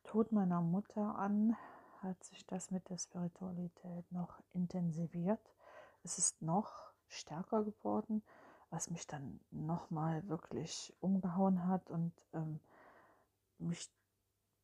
Tod 0.04 0.34
meiner 0.34 0.60
Mutter 0.60 1.16
an 1.16 1.56
hat 2.08 2.24
sich 2.24 2.46
das 2.46 2.72
mit 2.72 2.90
der 2.90 2.98
Spiritualität 2.98 4.12
noch 4.12 4.42
intensiviert. 4.54 5.42
Es 6.04 6.18
ist 6.18 6.42
noch 6.42 6.72
stärker 7.08 7.64
geworden, 7.64 8.24
was 8.70 8.90
mich 8.90 9.08
dann 9.08 9.40
nochmal 9.52 10.28
wirklich 10.28 10.96
umgehauen 11.00 11.68
hat 11.68 11.90
und 11.90 12.14
ähm, 12.34 12.60
mich 13.60 13.90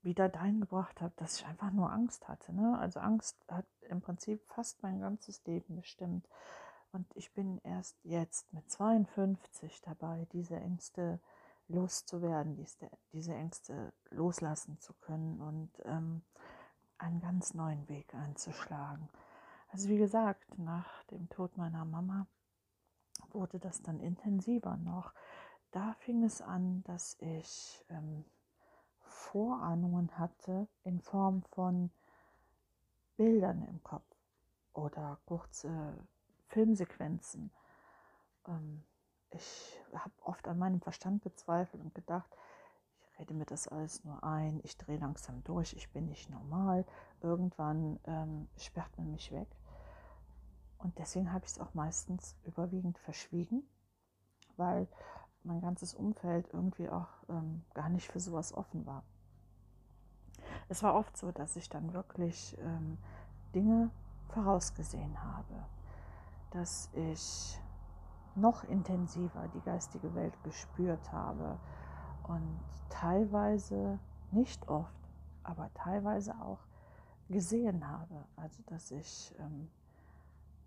wieder 0.01 0.27
dahin 0.27 0.59
gebracht 0.59 0.99
hat, 1.01 1.13
dass 1.21 1.39
ich 1.39 1.45
einfach 1.45 1.71
nur 1.71 1.91
Angst 1.91 2.27
hatte. 2.27 2.53
Ne? 2.53 2.77
Also 2.77 2.99
Angst 2.99 3.37
hat 3.47 3.65
im 3.81 4.01
Prinzip 4.01 4.43
fast 4.47 4.83
mein 4.83 4.99
ganzes 4.99 5.43
Leben 5.45 5.77
bestimmt. 5.77 6.27
Und 6.91 7.07
ich 7.15 7.33
bin 7.33 7.59
erst 7.63 7.97
jetzt 8.03 8.51
mit 8.53 8.69
52 8.69 9.81
dabei, 9.81 10.27
diese 10.31 10.57
Ängste 10.57 11.19
loszuwerden, 11.67 12.55
diese, 13.13 13.33
Ängste 13.33 13.93
loslassen 14.09 14.79
zu 14.79 14.93
können 14.93 15.41
und 15.41 15.71
ähm, 15.85 16.21
einen 17.03 17.19
ganz 17.19 17.53
neuen 17.53 17.87
Weg 17.89 18.13
einzuschlagen. 18.15 19.09
Also 19.71 19.89
wie 19.89 19.97
gesagt, 19.97 20.57
nach 20.57 21.03
dem 21.05 21.29
Tod 21.29 21.57
meiner 21.57 21.85
Mama 21.85 22.27
wurde 23.31 23.59
das 23.59 23.81
dann 23.81 23.99
intensiver 23.99 24.77
noch. 24.77 25.13
Da 25.71 25.93
fing 25.99 26.23
es 26.23 26.41
an, 26.41 26.83
dass 26.83 27.17
ich 27.19 27.83
ähm, 27.89 28.23
Vorahnungen 29.01 30.17
hatte 30.17 30.67
in 30.83 31.01
Form 31.01 31.43
von 31.51 31.91
Bildern 33.17 33.63
im 33.63 33.83
Kopf 33.83 34.05
oder 34.73 35.17
kurze 35.25 35.93
Filmsequenzen. 36.49 37.51
Ähm, 38.47 38.83
ich 39.31 39.81
habe 39.93 40.13
oft 40.23 40.47
an 40.47 40.59
meinem 40.59 40.79
Verstand 40.79 41.23
gezweifelt 41.23 41.83
und 41.83 41.95
gedacht, 41.95 42.29
rede 43.19 43.33
mir 43.33 43.45
das 43.45 43.67
alles 43.67 44.03
nur 44.03 44.23
ein, 44.23 44.59
ich 44.63 44.77
drehe 44.77 44.97
langsam 44.97 45.43
durch, 45.43 45.73
ich 45.73 45.91
bin 45.91 46.07
nicht 46.07 46.29
normal. 46.29 46.85
Irgendwann 47.21 47.99
ähm, 48.05 48.47
sperrt 48.57 48.97
man 48.97 49.11
mich 49.11 49.31
weg. 49.31 49.47
Und 50.77 50.97
deswegen 50.99 51.31
habe 51.31 51.45
ich 51.45 51.51
es 51.51 51.59
auch 51.59 51.73
meistens 51.73 52.35
überwiegend 52.43 52.97
verschwiegen, 52.99 53.63
weil 54.57 54.87
mein 55.43 55.61
ganzes 55.61 55.93
Umfeld 55.93 56.49
irgendwie 56.53 56.89
auch 56.89 57.09
ähm, 57.29 57.63
gar 57.73 57.89
nicht 57.89 58.11
für 58.11 58.19
sowas 58.19 58.53
offen 58.53 58.85
war. 58.85 59.03
Es 60.69 60.83
war 60.83 60.95
oft 60.95 61.15
so, 61.15 61.31
dass 61.31 61.55
ich 61.55 61.69
dann 61.69 61.93
wirklich 61.93 62.57
ähm, 62.59 62.97
Dinge 63.53 63.91
vorausgesehen 64.29 65.23
habe, 65.23 65.65
dass 66.51 66.89
ich 66.93 67.59
noch 68.35 68.63
intensiver 68.63 69.47
die 69.53 69.61
geistige 69.61 70.15
Welt 70.15 70.33
gespürt 70.43 71.11
habe 71.11 71.59
und 72.23 72.59
teilweise, 72.89 73.99
nicht 74.31 74.67
oft, 74.67 74.95
aber 75.43 75.69
teilweise 75.73 76.33
auch 76.41 76.59
gesehen 77.29 77.87
habe. 77.87 78.25
Also 78.35 78.61
dass 78.67 78.91
ich 78.91 79.33
ähm, 79.39 79.69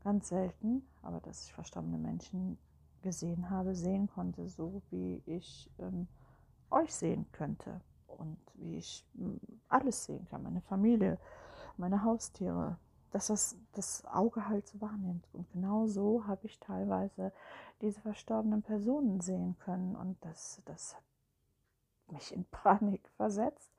ganz 0.05 0.29
selten, 0.29 0.87
aber 1.03 1.21
dass 1.21 1.45
ich 1.45 1.53
verstorbene 1.53 1.99
Menschen 1.99 2.59
gesehen 3.03 3.51
habe, 3.51 3.75
sehen 3.75 4.09
konnte, 4.09 4.49
so 4.49 4.83
wie 4.91 5.23
ich 5.27 5.71
ähm, 5.79 6.09
euch 6.71 6.95
sehen 6.95 7.27
könnte 7.33 7.81
und 8.07 8.39
wie 8.55 8.77
ich 8.77 9.05
ähm, 9.19 9.41
alles 9.69 10.05
sehen 10.05 10.27
kann, 10.29 10.43
meine 10.43 10.61
Familie, 10.61 11.19
meine 11.77 12.03
Haustiere, 12.03 12.79
dass 13.11 13.29
das 13.29 13.57
das 13.73 14.05
Auge 14.07 14.49
halt 14.49 14.67
so 14.67 14.81
wahrnimmt. 14.81 15.27
Und 15.33 15.51
genau 15.53 15.87
so 15.87 16.27
habe 16.27 16.47
ich 16.47 16.59
teilweise 16.59 17.33
diese 17.81 18.01
verstorbenen 18.01 18.63
Personen 18.63 19.21
sehen 19.21 19.57
können. 19.59 19.95
Und 19.97 20.17
das, 20.23 20.61
das 20.65 20.95
hat 20.97 21.03
mich 22.13 22.33
in 22.33 22.45
Panik 22.47 23.09
versetzt. 23.17 23.73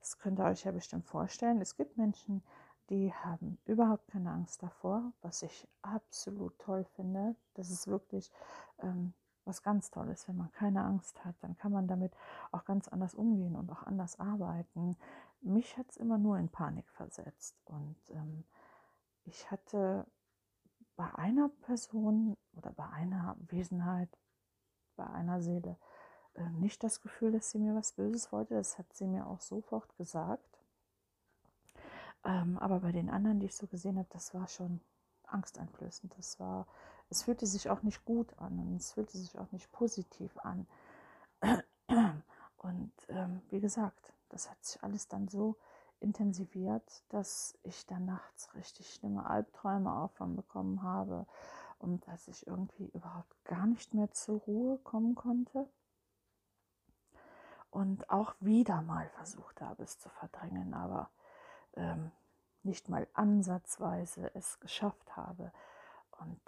Das 0.00 0.18
könnt 0.18 0.38
ihr 0.38 0.44
euch 0.44 0.64
ja 0.64 0.72
bestimmt 0.72 1.06
vorstellen. 1.06 1.60
Es 1.60 1.76
gibt 1.76 1.96
Menschen, 1.96 2.42
die 2.90 3.12
haben 3.12 3.58
überhaupt 3.66 4.08
keine 4.08 4.30
Angst 4.30 4.62
davor, 4.62 5.12
was 5.20 5.42
ich 5.42 5.68
absolut 5.82 6.58
toll 6.58 6.84
finde. 6.96 7.36
Das 7.54 7.70
ist 7.70 7.86
wirklich 7.86 8.30
ähm, 8.78 9.12
was 9.44 9.62
ganz 9.62 9.90
Tolles. 9.90 10.26
Wenn 10.28 10.36
man 10.36 10.52
keine 10.52 10.84
Angst 10.84 11.24
hat, 11.24 11.34
dann 11.40 11.56
kann 11.56 11.72
man 11.72 11.88
damit 11.88 12.14
auch 12.52 12.64
ganz 12.64 12.88
anders 12.88 13.14
umgehen 13.14 13.56
und 13.56 13.70
auch 13.70 13.82
anders 13.82 14.18
arbeiten. 14.18 14.96
Mich 15.40 15.76
hat 15.76 15.90
es 15.90 15.96
immer 15.96 16.18
nur 16.18 16.38
in 16.38 16.48
Panik 16.48 16.88
versetzt. 16.90 17.56
Und 17.66 17.96
ähm, 18.10 18.44
ich 19.24 19.50
hatte 19.50 20.06
bei 20.96 21.12
einer 21.14 21.48
Person 21.48 22.36
oder 22.56 22.72
bei 22.72 22.88
einer 22.88 23.36
Wesenheit, 23.40 24.08
bei 24.96 25.06
einer 25.06 25.40
Seele 25.40 25.76
nicht 26.60 26.82
das 26.82 27.00
Gefühl, 27.00 27.32
dass 27.32 27.50
sie 27.50 27.58
mir 27.58 27.74
was 27.74 27.92
Böses 27.92 28.32
wollte. 28.32 28.54
Das 28.54 28.78
hat 28.78 28.92
sie 28.92 29.06
mir 29.06 29.26
auch 29.26 29.40
sofort 29.40 29.96
gesagt. 29.96 30.58
Ähm, 32.24 32.58
aber 32.58 32.80
bei 32.80 32.92
den 32.92 33.10
anderen, 33.10 33.40
die 33.40 33.46
ich 33.46 33.56
so 33.56 33.66
gesehen 33.66 33.98
habe, 33.98 34.08
das 34.10 34.34
war 34.34 34.48
schon 34.48 34.80
angsteinflößend. 35.24 36.16
Das 36.16 36.40
war, 36.40 36.66
es 37.10 37.22
fühlte 37.22 37.46
sich 37.46 37.70
auch 37.70 37.82
nicht 37.82 38.04
gut 38.04 38.38
an 38.38 38.58
und 38.58 38.76
es 38.76 38.92
fühlte 38.92 39.16
sich 39.16 39.38
auch 39.38 39.50
nicht 39.52 39.70
positiv 39.72 40.36
an. 40.38 40.66
Und 42.56 42.92
ähm, 43.08 43.40
wie 43.50 43.60
gesagt, 43.60 44.12
das 44.30 44.50
hat 44.50 44.62
sich 44.64 44.82
alles 44.82 45.06
dann 45.08 45.28
so 45.28 45.56
intensiviert, 46.00 47.04
dass 47.08 47.56
ich 47.62 47.86
dann 47.86 48.04
nachts 48.04 48.54
richtig 48.54 48.92
schlimme 48.92 49.24
Albträume 49.26 49.92
aufwand 49.92 50.36
bekommen 50.36 50.82
habe 50.82 51.26
und 51.78 52.06
dass 52.08 52.28
ich 52.28 52.46
irgendwie 52.46 52.88
überhaupt 52.88 53.44
gar 53.44 53.66
nicht 53.66 53.94
mehr 53.94 54.10
zur 54.10 54.40
Ruhe 54.40 54.78
kommen 54.78 55.14
konnte 55.14 55.68
und 57.70 58.10
auch 58.10 58.34
wieder 58.40 58.82
mal 58.82 59.08
versucht 59.10 59.60
habe, 59.60 59.82
es 59.82 59.98
zu 59.98 60.08
verdrängen, 60.08 60.74
aber 60.74 61.10
ähm, 61.74 62.10
nicht 62.62 62.88
mal 62.88 63.06
ansatzweise 63.14 64.30
es 64.34 64.60
geschafft 64.60 65.16
habe. 65.16 65.52
Und 66.18 66.40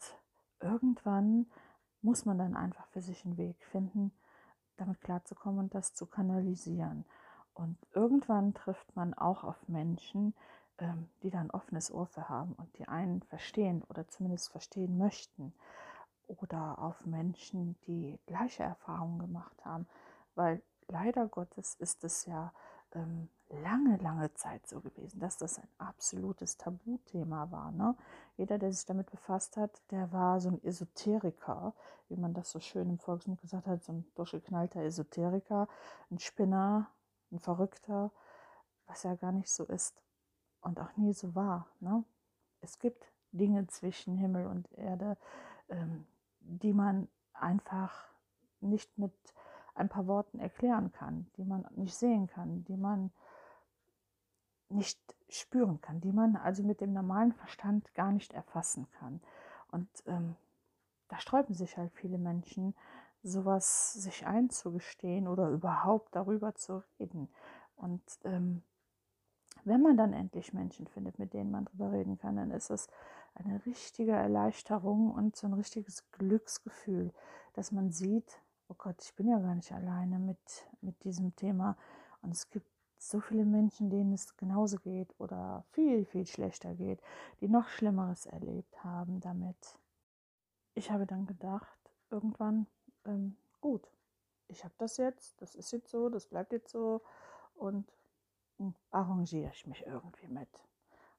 irgendwann 0.60 1.46
muss 2.02 2.24
man 2.24 2.38
dann 2.38 2.56
einfach 2.56 2.86
für 2.88 3.02
sich 3.02 3.24
einen 3.24 3.36
Weg 3.36 3.64
finden, 3.66 4.12
damit 4.76 5.00
klarzukommen 5.00 5.60
und 5.60 5.74
das 5.74 5.94
zu 5.94 6.06
kanalisieren. 6.06 7.04
Und 7.54 7.76
irgendwann 7.92 8.54
trifft 8.54 8.96
man 8.96 9.12
auch 9.14 9.44
auf 9.44 9.68
Menschen, 9.68 10.34
ähm, 10.78 11.10
die 11.22 11.30
dann 11.30 11.50
offenes 11.50 11.92
Ohr 11.92 12.06
für 12.06 12.28
haben 12.28 12.54
und 12.54 12.78
die 12.78 12.88
einen 12.88 13.22
verstehen 13.22 13.82
oder 13.88 14.08
zumindest 14.08 14.50
verstehen 14.50 14.96
möchten. 14.96 15.52
Oder 16.26 16.78
auf 16.78 17.04
Menschen, 17.06 17.76
die 17.86 18.18
gleiche 18.26 18.62
Erfahrungen 18.62 19.18
gemacht 19.18 19.64
haben. 19.64 19.86
Weil 20.36 20.62
leider 20.90 21.26
Gottes 21.28 21.74
ist 21.76 22.04
es 22.04 22.26
ja 22.26 22.52
ähm, 22.92 23.28
lange, 23.48 23.96
lange 23.98 24.32
Zeit 24.34 24.66
so 24.66 24.80
gewesen, 24.80 25.20
dass 25.20 25.36
das 25.36 25.58
ein 25.58 25.68
absolutes 25.78 26.56
Tabuthema 26.56 27.50
war. 27.50 27.70
Ne? 27.72 27.96
Jeder, 28.36 28.58
der 28.58 28.72
sich 28.72 28.86
damit 28.86 29.10
befasst 29.10 29.56
hat, 29.56 29.82
der 29.90 30.12
war 30.12 30.40
so 30.40 30.50
ein 30.50 30.64
Esoteriker, 30.64 31.74
wie 32.08 32.16
man 32.16 32.34
das 32.34 32.50
so 32.50 32.60
schön 32.60 32.88
im 32.88 32.98
Volksmund 32.98 33.40
gesagt 33.40 33.66
hat, 33.66 33.82
so 33.82 33.92
ein 33.92 34.04
durchgeknallter 34.14 34.82
Esoteriker, 34.82 35.68
ein 36.10 36.18
Spinner, 36.18 36.88
ein 37.32 37.38
Verrückter, 37.38 38.10
was 38.86 39.02
ja 39.02 39.14
gar 39.14 39.32
nicht 39.32 39.50
so 39.50 39.64
ist 39.64 39.94
und 40.60 40.80
auch 40.80 40.96
nie 40.96 41.12
so 41.12 41.34
war. 41.34 41.66
Ne? 41.80 42.04
Es 42.60 42.78
gibt 42.78 43.12
Dinge 43.32 43.66
zwischen 43.68 44.16
Himmel 44.16 44.46
und 44.46 44.70
Erde, 44.72 45.16
ähm, 45.68 46.06
die 46.40 46.72
man 46.72 47.08
einfach 47.32 48.08
nicht 48.60 48.98
mit 48.98 49.12
ein 49.74 49.88
paar 49.88 50.06
Worten 50.06 50.38
erklären 50.38 50.92
kann, 50.92 51.30
die 51.36 51.44
man 51.44 51.66
nicht 51.76 51.94
sehen 51.94 52.26
kann, 52.26 52.64
die 52.64 52.76
man 52.76 53.10
nicht 54.68 54.98
spüren 55.28 55.80
kann, 55.80 56.00
die 56.00 56.12
man 56.12 56.36
also 56.36 56.62
mit 56.62 56.80
dem 56.80 56.92
normalen 56.92 57.32
Verstand 57.32 57.92
gar 57.94 58.12
nicht 58.12 58.32
erfassen 58.32 58.86
kann. 58.98 59.20
Und 59.70 59.88
ähm, 60.06 60.36
da 61.08 61.18
sträuben 61.18 61.54
sich 61.54 61.76
halt 61.76 61.92
viele 61.92 62.18
Menschen, 62.18 62.74
sowas 63.22 63.92
sich 63.92 64.26
einzugestehen 64.26 65.28
oder 65.28 65.50
überhaupt 65.50 66.14
darüber 66.14 66.54
zu 66.54 66.82
reden. 66.98 67.28
Und 67.76 68.02
ähm, 68.24 68.62
wenn 69.64 69.82
man 69.82 69.96
dann 69.96 70.12
endlich 70.12 70.52
Menschen 70.52 70.86
findet, 70.86 71.18
mit 71.18 71.34
denen 71.34 71.50
man 71.50 71.66
darüber 71.66 71.92
reden 71.92 72.18
kann, 72.18 72.36
dann 72.36 72.50
ist 72.50 72.70
es 72.70 72.88
eine 73.34 73.64
richtige 73.66 74.12
Erleichterung 74.12 75.12
und 75.12 75.36
so 75.36 75.46
ein 75.46 75.52
richtiges 75.52 76.10
Glücksgefühl, 76.12 77.12
dass 77.54 77.72
man 77.72 77.90
sieht, 77.90 78.40
oh 78.70 78.74
Gott, 78.78 79.02
ich 79.02 79.14
bin 79.14 79.28
ja 79.28 79.38
gar 79.38 79.54
nicht 79.54 79.72
alleine 79.72 80.18
mit, 80.18 80.38
mit 80.80 81.02
diesem 81.04 81.34
Thema. 81.34 81.76
Und 82.22 82.30
es 82.30 82.48
gibt 82.50 82.70
so 82.98 83.20
viele 83.20 83.44
Menschen, 83.44 83.90
denen 83.90 84.12
es 84.12 84.36
genauso 84.36 84.78
geht 84.78 85.18
oder 85.18 85.64
viel, 85.72 86.04
viel 86.04 86.26
schlechter 86.26 86.74
geht, 86.74 87.00
die 87.40 87.48
noch 87.48 87.68
Schlimmeres 87.68 88.26
erlebt 88.26 88.84
haben 88.84 89.20
damit. 89.20 89.78
Ich 90.74 90.90
habe 90.90 91.06
dann 91.06 91.26
gedacht, 91.26 91.78
irgendwann, 92.10 92.66
ähm, 93.04 93.36
gut, 93.60 93.90
ich 94.48 94.64
habe 94.64 94.74
das 94.78 94.96
jetzt, 94.98 95.40
das 95.40 95.54
ist 95.54 95.72
jetzt 95.72 95.90
so, 95.90 96.08
das 96.08 96.26
bleibt 96.26 96.52
jetzt 96.52 96.70
so 96.70 97.02
und 97.54 97.90
hm, 98.58 98.74
arrangiere 98.90 99.50
ich 99.52 99.66
mich 99.66 99.84
irgendwie 99.86 100.28
mit. 100.28 100.48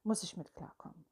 Muss 0.04 0.22
ich 0.22 0.36
mit 0.36 0.54
klarkommen. 0.54 1.04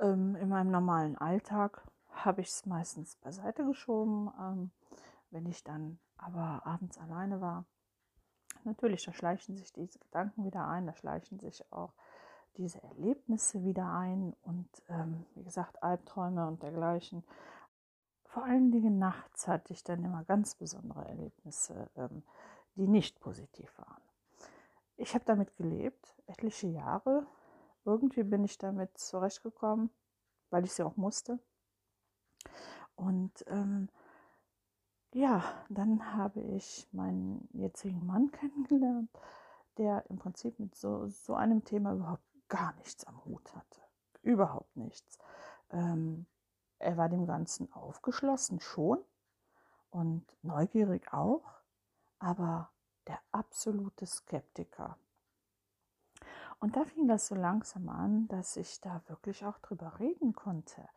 Ähm, 0.00 0.36
in 0.36 0.48
meinem 0.48 0.70
normalen 0.70 1.16
Alltag 1.16 1.82
habe 2.10 2.42
ich 2.42 2.48
es 2.48 2.66
meistens 2.66 3.16
beiseite 3.16 3.64
geschoben. 3.64 4.30
Ähm, 4.38 4.70
wenn 5.32 5.46
ich 5.46 5.64
dann 5.64 5.98
aber 6.16 6.64
abends 6.64 6.98
alleine 6.98 7.40
war, 7.40 7.64
natürlich, 8.64 9.04
da 9.04 9.12
schleichen 9.12 9.56
sich 9.56 9.72
diese 9.72 9.98
Gedanken 9.98 10.44
wieder 10.44 10.66
ein, 10.68 10.86
da 10.86 10.94
schleichen 10.94 11.40
sich 11.40 11.64
auch 11.72 11.92
diese 12.56 12.82
Erlebnisse 12.82 13.64
wieder 13.64 13.90
ein 13.92 14.34
und 14.42 14.68
ähm, 14.88 15.24
wie 15.34 15.42
gesagt, 15.42 15.82
Albträume 15.82 16.46
und 16.46 16.62
dergleichen. 16.62 17.24
Vor 18.26 18.44
allen 18.44 18.70
Dingen 18.70 18.98
nachts 18.98 19.48
hatte 19.48 19.72
ich 19.72 19.84
dann 19.84 20.04
immer 20.04 20.24
ganz 20.24 20.54
besondere 20.54 21.06
Erlebnisse, 21.06 21.90
ähm, 21.96 22.22
die 22.74 22.86
nicht 22.86 23.20
positiv 23.20 23.76
waren. 23.78 24.02
Ich 24.96 25.14
habe 25.14 25.24
damit 25.24 25.56
gelebt, 25.56 26.14
etliche 26.26 26.68
Jahre. 26.68 27.26
Irgendwie 27.84 28.22
bin 28.22 28.44
ich 28.44 28.58
damit 28.58 28.96
zurechtgekommen, 28.98 29.90
weil 30.50 30.64
ich 30.64 30.72
sie 30.72 30.82
auch 30.82 30.96
musste. 30.96 31.38
Und 32.94 33.44
ähm, 33.48 33.88
ja, 35.12 35.42
dann 35.68 36.14
habe 36.14 36.40
ich 36.40 36.88
meinen 36.92 37.48
jetzigen 37.52 38.04
Mann 38.06 38.30
kennengelernt, 38.32 39.10
der 39.78 40.04
im 40.08 40.18
Prinzip 40.18 40.58
mit 40.58 40.74
so, 40.74 41.08
so 41.08 41.34
einem 41.34 41.64
Thema 41.64 41.92
überhaupt 41.92 42.24
gar 42.48 42.74
nichts 42.76 43.04
am 43.04 43.24
Hut 43.24 43.54
hatte. 43.54 43.80
Überhaupt 44.22 44.76
nichts. 44.76 45.18
Ähm, 45.70 46.26
er 46.78 46.96
war 46.96 47.08
dem 47.08 47.26
Ganzen 47.26 47.72
aufgeschlossen 47.72 48.60
schon 48.60 48.98
und 49.90 50.24
neugierig 50.42 51.12
auch, 51.12 51.44
aber 52.18 52.70
der 53.06 53.20
absolute 53.30 54.06
Skeptiker. 54.06 54.96
Und 56.62 56.76
da 56.76 56.84
fing 56.84 57.08
das 57.08 57.26
so 57.26 57.34
langsam 57.34 57.88
an, 57.88 58.28
dass 58.28 58.56
ich 58.56 58.80
da 58.80 59.02
wirklich 59.08 59.44
auch 59.44 59.58
drüber 59.58 59.98
reden 59.98 60.32
konnte. 60.32 60.88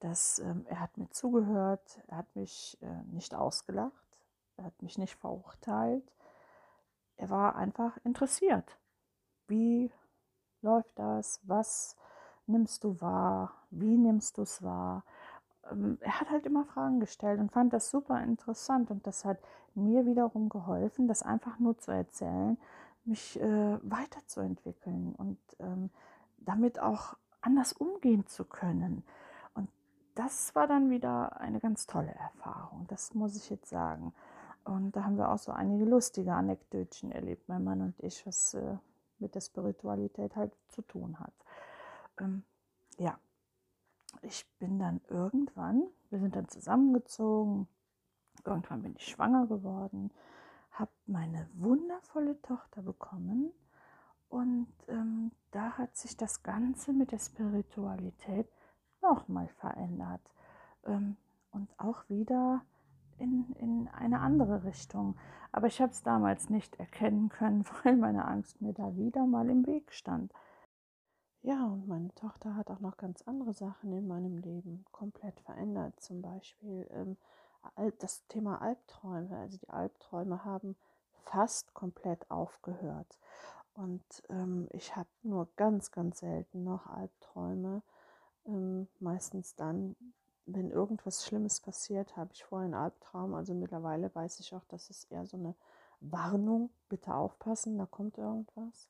Dass 0.00 0.40
ähm, 0.40 0.66
er 0.68 0.80
hat 0.80 0.98
mir 0.98 1.08
zugehört, 1.10 2.02
er 2.08 2.16
hat 2.16 2.34
mich 2.34 2.76
äh, 2.82 3.04
nicht 3.04 3.32
ausgelacht, 3.32 4.18
er 4.56 4.64
hat 4.64 4.82
mich 4.82 4.98
nicht 4.98 5.14
verurteilt. 5.14 6.12
Er 7.14 7.30
war 7.30 7.54
einfach 7.54 7.96
interessiert. 8.02 8.80
Wie 9.46 9.92
läuft 10.60 10.98
das? 10.98 11.40
Was 11.44 11.96
nimmst 12.48 12.82
du 12.82 13.00
wahr? 13.00 13.54
Wie 13.70 13.96
nimmst 13.96 14.38
du 14.38 14.42
es 14.42 14.60
wahr? 14.60 15.04
Ähm, 15.70 15.98
er 16.00 16.18
hat 16.18 16.30
halt 16.30 16.46
immer 16.46 16.64
Fragen 16.64 16.98
gestellt 16.98 17.38
und 17.38 17.52
fand 17.52 17.72
das 17.72 17.90
super 17.90 18.20
interessant 18.24 18.90
und 18.90 19.06
das 19.06 19.24
hat 19.24 19.38
mir 19.76 20.04
wiederum 20.04 20.48
geholfen, 20.48 21.06
das 21.06 21.22
einfach 21.22 21.60
nur 21.60 21.78
zu 21.78 21.92
erzählen, 21.92 22.58
mich 23.04 23.40
äh, 23.40 23.78
weiterzuentwickeln 23.82 25.14
und 25.16 25.38
ähm, 25.58 25.90
damit 26.38 26.78
auch 26.78 27.16
anders 27.40 27.72
umgehen 27.72 28.26
zu 28.26 28.44
können. 28.44 29.02
Und 29.54 29.68
das 30.14 30.54
war 30.54 30.66
dann 30.66 30.90
wieder 30.90 31.40
eine 31.40 31.60
ganz 31.60 31.86
tolle 31.86 32.14
Erfahrung, 32.14 32.86
das 32.88 33.14
muss 33.14 33.36
ich 33.36 33.50
jetzt 33.50 33.68
sagen. 33.68 34.12
Und 34.64 34.94
da 34.94 35.04
haben 35.04 35.16
wir 35.16 35.30
auch 35.30 35.38
so 35.38 35.50
einige 35.52 35.84
lustige 35.84 36.34
Anekdötchen 36.34 37.10
erlebt, 37.10 37.48
mein 37.48 37.64
Mann 37.64 37.80
und 37.80 37.94
ich, 37.98 38.24
was 38.26 38.54
äh, 38.54 38.76
mit 39.18 39.34
der 39.34 39.40
Spiritualität 39.40 40.36
halt 40.36 40.52
zu 40.68 40.82
tun 40.82 41.18
hat. 41.18 41.32
Ähm, 42.20 42.44
ja, 42.98 43.18
ich 44.20 44.46
bin 44.58 44.78
dann 44.78 45.00
irgendwann, 45.08 45.82
wir 46.10 46.20
sind 46.20 46.36
dann 46.36 46.48
zusammengezogen, 46.48 47.66
irgendwann 48.44 48.82
bin 48.82 48.94
ich 48.96 49.06
schwanger 49.08 49.46
geworden, 49.46 50.10
habe 50.72 50.90
meine 51.06 51.48
wundervolle 51.54 52.40
Tochter 52.42 52.82
bekommen 52.82 53.52
und 54.28 54.68
ähm, 54.88 55.30
da 55.50 55.72
hat 55.76 55.96
sich 55.96 56.16
das 56.16 56.42
Ganze 56.42 56.92
mit 56.92 57.12
der 57.12 57.18
Spiritualität 57.18 58.48
nochmal 59.02 59.48
verändert 59.48 60.22
ähm, 60.86 61.16
und 61.50 61.68
auch 61.78 62.08
wieder 62.08 62.62
in, 63.18 63.52
in 63.58 63.88
eine 63.88 64.20
andere 64.20 64.64
Richtung. 64.64 65.16
Aber 65.52 65.66
ich 65.66 65.82
habe 65.82 65.92
es 65.92 66.02
damals 66.02 66.48
nicht 66.48 66.76
erkennen 66.80 67.28
können, 67.28 67.64
weil 67.84 67.96
meine 67.96 68.24
Angst 68.24 68.62
mir 68.62 68.72
da 68.72 68.96
wieder 68.96 69.26
mal 69.26 69.50
im 69.50 69.66
Weg 69.66 69.92
stand. 69.92 70.32
Ja, 71.42 71.66
und 71.66 71.88
meine 71.88 72.14
Tochter 72.14 72.54
hat 72.54 72.70
auch 72.70 72.80
noch 72.80 72.96
ganz 72.96 73.22
andere 73.22 73.52
Sachen 73.52 73.92
in 73.92 74.06
meinem 74.06 74.38
Leben 74.38 74.84
komplett 74.92 75.40
verändert. 75.40 76.00
Zum 76.00 76.22
Beispiel 76.22 76.88
ähm, 76.92 77.16
das 77.98 78.26
Thema 78.28 78.60
Albträume. 78.60 79.36
Also 79.38 79.58
die 79.58 79.70
Albträume 79.70 80.44
haben 80.44 80.76
fast 81.24 81.74
komplett 81.74 82.30
aufgehört. 82.30 83.18
Und 83.74 84.04
ähm, 84.28 84.68
ich 84.72 84.96
habe 84.96 85.08
nur 85.22 85.48
ganz, 85.56 85.90
ganz 85.90 86.18
selten 86.18 86.64
noch 86.64 86.86
Albträume. 86.86 87.82
Ähm, 88.44 88.88
meistens 89.00 89.54
dann, 89.54 89.96
wenn 90.46 90.70
irgendwas 90.70 91.24
Schlimmes 91.24 91.60
passiert, 91.60 92.16
habe 92.16 92.32
ich 92.32 92.44
vorher 92.44 92.66
einen 92.66 92.74
Albtraum. 92.74 93.34
Also 93.34 93.54
mittlerweile 93.54 94.14
weiß 94.14 94.40
ich 94.40 94.54
auch, 94.54 94.64
dass 94.64 94.90
es 94.90 95.04
eher 95.04 95.26
so 95.26 95.36
eine 95.36 95.54
Warnung, 96.00 96.70
bitte 96.88 97.14
aufpassen, 97.14 97.78
da 97.78 97.86
kommt 97.86 98.18
irgendwas. 98.18 98.88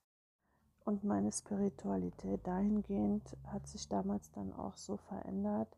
Und 0.84 1.04
meine 1.04 1.30
Spiritualität 1.30 2.44
dahingehend 2.46 3.36
hat 3.46 3.68
sich 3.68 3.88
damals 3.88 4.32
dann 4.32 4.52
auch 4.52 4.76
so 4.76 4.96
verändert, 4.96 5.68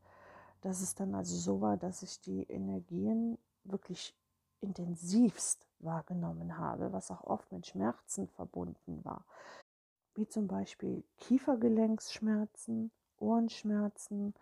dass 0.64 0.80
es 0.80 0.94
dann 0.94 1.14
also 1.14 1.36
so 1.36 1.60
war, 1.60 1.76
dass 1.76 2.02
ich 2.02 2.20
die 2.20 2.44
Energien 2.44 3.36
wirklich 3.64 4.16
intensivst 4.60 5.66
wahrgenommen 5.78 6.56
habe, 6.56 6.90
was 6.90 7.10
auch 7.10 7.22
oft 7.24 7.52
mit 7.52 7.66
Schmerzen 7.66 8.28
verbunden 8.28 9.04
war. 9.04 9.26
Wie 10.14 10.26
zum 10.26 10.48
Beispiel 10.48 11.04
Kiefergelenksschmerzen, 11.18 12.90
Ohrenschmerzen. 13.18 14.34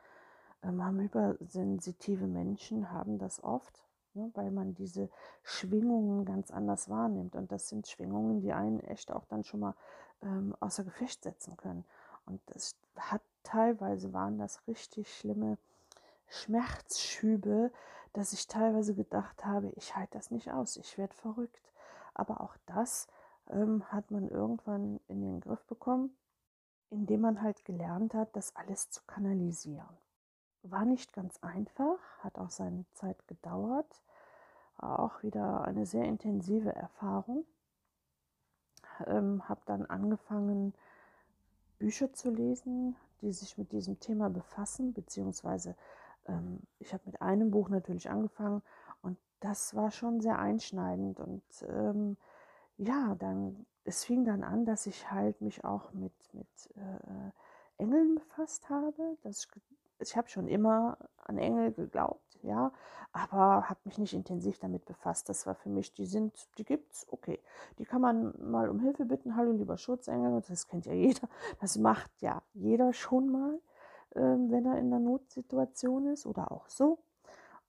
Ähm, 0.62 1.00
übersensitive 1.00 2.28
Menschen 2.28 2.92
haben 2.92 3.18
das 3.18 3.42
oft, 3.42 3.85
ne, 4.14 4.30
weil 4.35 4.52
man 4.52 4.74
diese 4.74 5.11
Schwingungen 5.42 6.24
ganz 6.24 6.52
anders 6.52 6.88
wahrnimmt. 6.88 7.35
Und 7.35 7.50
das 7.50 7.68
sind 7.68 7.88
Schwingungen, 7.88 8.40
die 8.40 8.52
einen 8.52 8.78
echt 8.78 9.11
auch 9.11 9.24
dann 9.24 9.42
schon 9.42 9.58
mal 9.58 9.74
ähm, 10.20 10.54
außer 10.61 10.85
Gefecht 10.85 11.24
setzen 11.24 11.56
können. 11.56 11.85
Und 12.26 12.40
das 12.46 12.76
hat 12.96 13.22
teilweise 13.42 14.12
waren 14.12 14.38
das 14.38 14.64
richtig 14.68 15.12
schlimme 15.12 15.58
Schmerzschübe, 16.32 17.70
dass 18.14 18.32
ich 18.32 18.46
teilweise 18.46 18.94
gedacht 18.94 19.44
habe, 19.44 19.70
ich 19.76 19.94
halte 19.94 20.12
das 20.18 20.30
nicht 20.30 20.50
aus, 20.50 20.76
ich 20.76 20.96
werde 20.98 21.14
verrückt. 21.14 21.72
Aber 22.14 22.40
auch 22.40 22.56
das 22.66 23.06
ähm, 23.50 23.84
hat 23.92 24.10
man 24.10 24.28
irgendwann 24.28 25.00
in 25.08 25.20
den 25.20 25.40
Griff 25.40 25.64
bekommen, 25.66 26.16
indem 26.90 27.20
man 27.20 27.42
halt 27.42 27.64
gelernt 27.64 28.14
hat, 28.14 28.34
das 28.34 28.56
alles 28.56 28.90
zu 28.90 29.02
kanalisieren. 29.06 29.96
War 30.62 30.84
nicht 30.84 31.12
ganz 31.12 31.38
einfach, 31.42 31.98
hat 32.20 32.38
auch 32.38 32.50
seine 32.50 32.84
Zeit 32.94 33.26
gedauert, 33.28 34.02
war 34.78 35.00
auch 35.00 35.22
wieder 35.22 35.64
eine 35.64 35.86
sehr 35.86 36.04
intensive 36.04 36.74
Erfahrung. 36.74 37.44
Ähm, 39.06 39.48
habe 39.48 39.60
dann 39.66 39.86
angefangen, 39.86 40.74
Bücher 41.78 42.12
zu 42.12 42.30
lesen, 42.30 42.96
die 43.20 43.32
sich 43.32 43.58
mit 43.58 43.72
diesem 43.72 43.98
Thema 44.00 44.30
befassen, 44.30 44.92
beziehungsweise 44.92 45.74
ähm, 46.26 46.61
ich 46.78 46.92
habe 46.92 47.02
mit 47.06 47.20
einem 47.20 47.50
Buch 47.50 47.68
natürlich 47.68 48.11
angefangen 48.11 48.62
und 49.02 49.18
das 49.40 49.74
war 49.74 49.90
schon 49.90 50.20
sehr 50.20 50.38
einschneidend. 50.38 51.20
Und 51.20 51.42
ähm, 51.68 52.16
ja, 52.76 53.14
dann, 53.18 53.66
es 53.85 54.04
fing 54.04 54.24
dann 54.24 54.42
an, 54.44 54.64
dass 54.64 54.87
ich 54.87 55.11
halt 55.11 55.40
mich 55.40 55.64
auch 55.64 55.92
mit, 55.92 56.12
mit 56.32 56.76
äh, 56.76 57.82
Engeln 57.82 58.14
befasst 58.14 58.70
habe. 58.70 59.18
Dass 59.22 59.44
ich, 59.44 59.48
ich 59.98 60.16
habe 60.16 60.28
schon 60.28 60.48
immer 60.48 60.96
an 61.24 61.38
Engel 61.38 61.72
geglaubt, 61.72 62.38
ja, 62.42 62.72
aber 63.12 63.68
habe 63.68 63.80
mich 63.85 63.98
nicht 63.98 64.14
intensiv 64.14 64.58
damit 64.58 64.85
befasst. 64.85 65.28
Das 65.28 65.46
war 65.46 65.54
für 65.54 65.68
mich, 65.68 65.92
die 65.92 66.06
sind, 66.06 66.48
die 66.58 66.64
gibt's, 66.64 67.06
okay. 67.11 67.40
Die 67.78 67.85
kann 67.85 68.00
man 68.00 68.35
mal 68.38 68.68
um 68.68 68.80
Hilfe 68.80 69.04
bitten, 69.04 69.37
hallo 69.37 69.52
lieber 69.52 69.76
Schutzengel, 69.76 70.42
das 70.48 70.68
kennt 70.68 70.87
ja 70.87 70.92
jeder. 70.92 71.28
Das 71.61 71.78
macht 71.78 72.11
ja 72.20 72.42
jeder 72.54 72.92
schon 72.92 73.28
mal 73.30 73.61
wenn 74.14 74.64
er 74.66 74.79
in 74.79 74.87
einer 74.87 74.98
Notsituation 74.98 76.07
ist 76.07 76.27
oder 76.27 76.53
auch 76.53 76.68
so. 76.68 76.98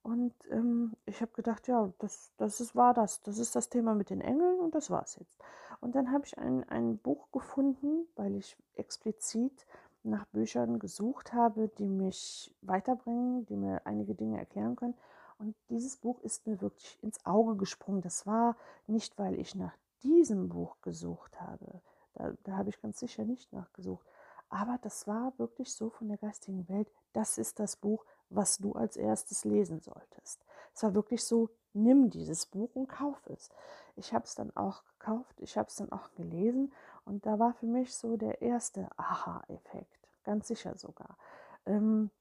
Und 0.02 0.34
ähm, 0.50 0.92
ich 1.06 1.22
habe 1.22 1.32
gedacht, 1.32 1.66
ja, 1.66 1.90
das, 1.98 2.32
das 2.36 2.60
ist, 2.60 2.76
war 2.76 2.92
das. 2.92 3.22
Das 3.22 3.38
ist 3.38 3.56
das 3.56 3.70
Thema 3.70 3.94
mit 3.94 4.10
den 4.10 4.20
Engeln 4.20 4.60
und 4.60 4.74
das 4.74 4.90
war 4.90 5.02
es 5.02 5.16
jetzt. 5.16 5.38
Und 5.80 5.94
dann 5.94 6.12
habe 6.12 6.26
ich 6.26 6.36
ein, 6.36 6.68
ein 6.68 6.98
Buch 6.98 7.32
gefunden, 7.32 8.06
weil 8.14 8.36
ich 8.36 8.56
explizit 8.74 9.66
nach 10.02 10.26
Büchern 10.26 10.78
gesucht 10.78 11.32
habe, 11.32 11.68
die 11.78 11.88
mich 11.88 12.54
weiterbringen, 12.60 13.46
die 13.46 13.56
mir 13.56 13.80
einige 13.86 14.14
Dinge 14.14 14.38
erklären 14.38 14.76
können. 14.76 14.94
Und 15.38 15.56
dieses 15.70 15.96
Buch 15.96 16.20
ist 16.20 16.46
mir 16.46 16.60
wirklich 16.60 16.98
ins 17.02 17.24
Auge 17.24 17.56
gesprungen. 17.56 18.02
Das 18.02 18.26
war 18.26 18.56
nicht, 18.86 19.18
weil 19.18 19.38
ich 19.38 19.54
nach 19.54 19.74
diesem 20.02 20.50
Buch 20.50 20.76
gesucht 20.82 21.40
habe. 21.40 21.80
Da, 22.14 22.34
da 22.44 22.56
habe 22.58 22.68
ich 22.68 22.80
ganz 22.80 23.00
sicher 23.00 23.24
nicht 23.24 23.52
nachgesucht. 23.52 24.06
Aber 24.54 24.78
das 24.82 25.08
war 25.08 25.36
wirklich 25.36 25.74
so 25.74 25.90
von 25.90 26.06
der 26.06 26.16
geistigen 26.16 26.68
Welt, 26.68 26.88
das 27.12 27.38
ist 27.38 27.58
das 27.58 27.74
Buch, 27.74 28.04
was 28.30 28.58
du 28.58 28.74
als 28.74 28.96
erstes 28.96 29.44
lesen 29.44 29.80
solltest. 29.80 30.44
Es 30.72 30.84
war 30.84 30.94
wirklich 30.94 31.24
so, 31.24 31.50
nimm 31.72 32.08
dieses 32.08 32.46
Buch 32.46 32.70
und 32.74 32.86
kauf 32.86 33.20
es. 33.26 33.50
Ich 33.96 34.14
habe 34.14 34.26
es 34.26 34.36
dann 34.36 34.56
auch 34.56 34.84
gekauft, 34.84 35.40
ich 35.40 35.58
habe 35.58 35.66
es 35.66 35.74
dann 35.74 35.90
auch 35.90 36.14
gelesen 36.14 36.72
und 37.04 37.26
da 37.26 37.40
war 37.40 37.54
für 37.54 37.66
mich 37.66 37.96
so 37.96 38.16
der 38.16 38.42
erste 38.42 38.88
Aha-Effekt, 38.96 40.08
ganz 40.22 40.46
sicher 40.46 40.76
sogar. 40.76 41.18
Ähm, 41.66 42.12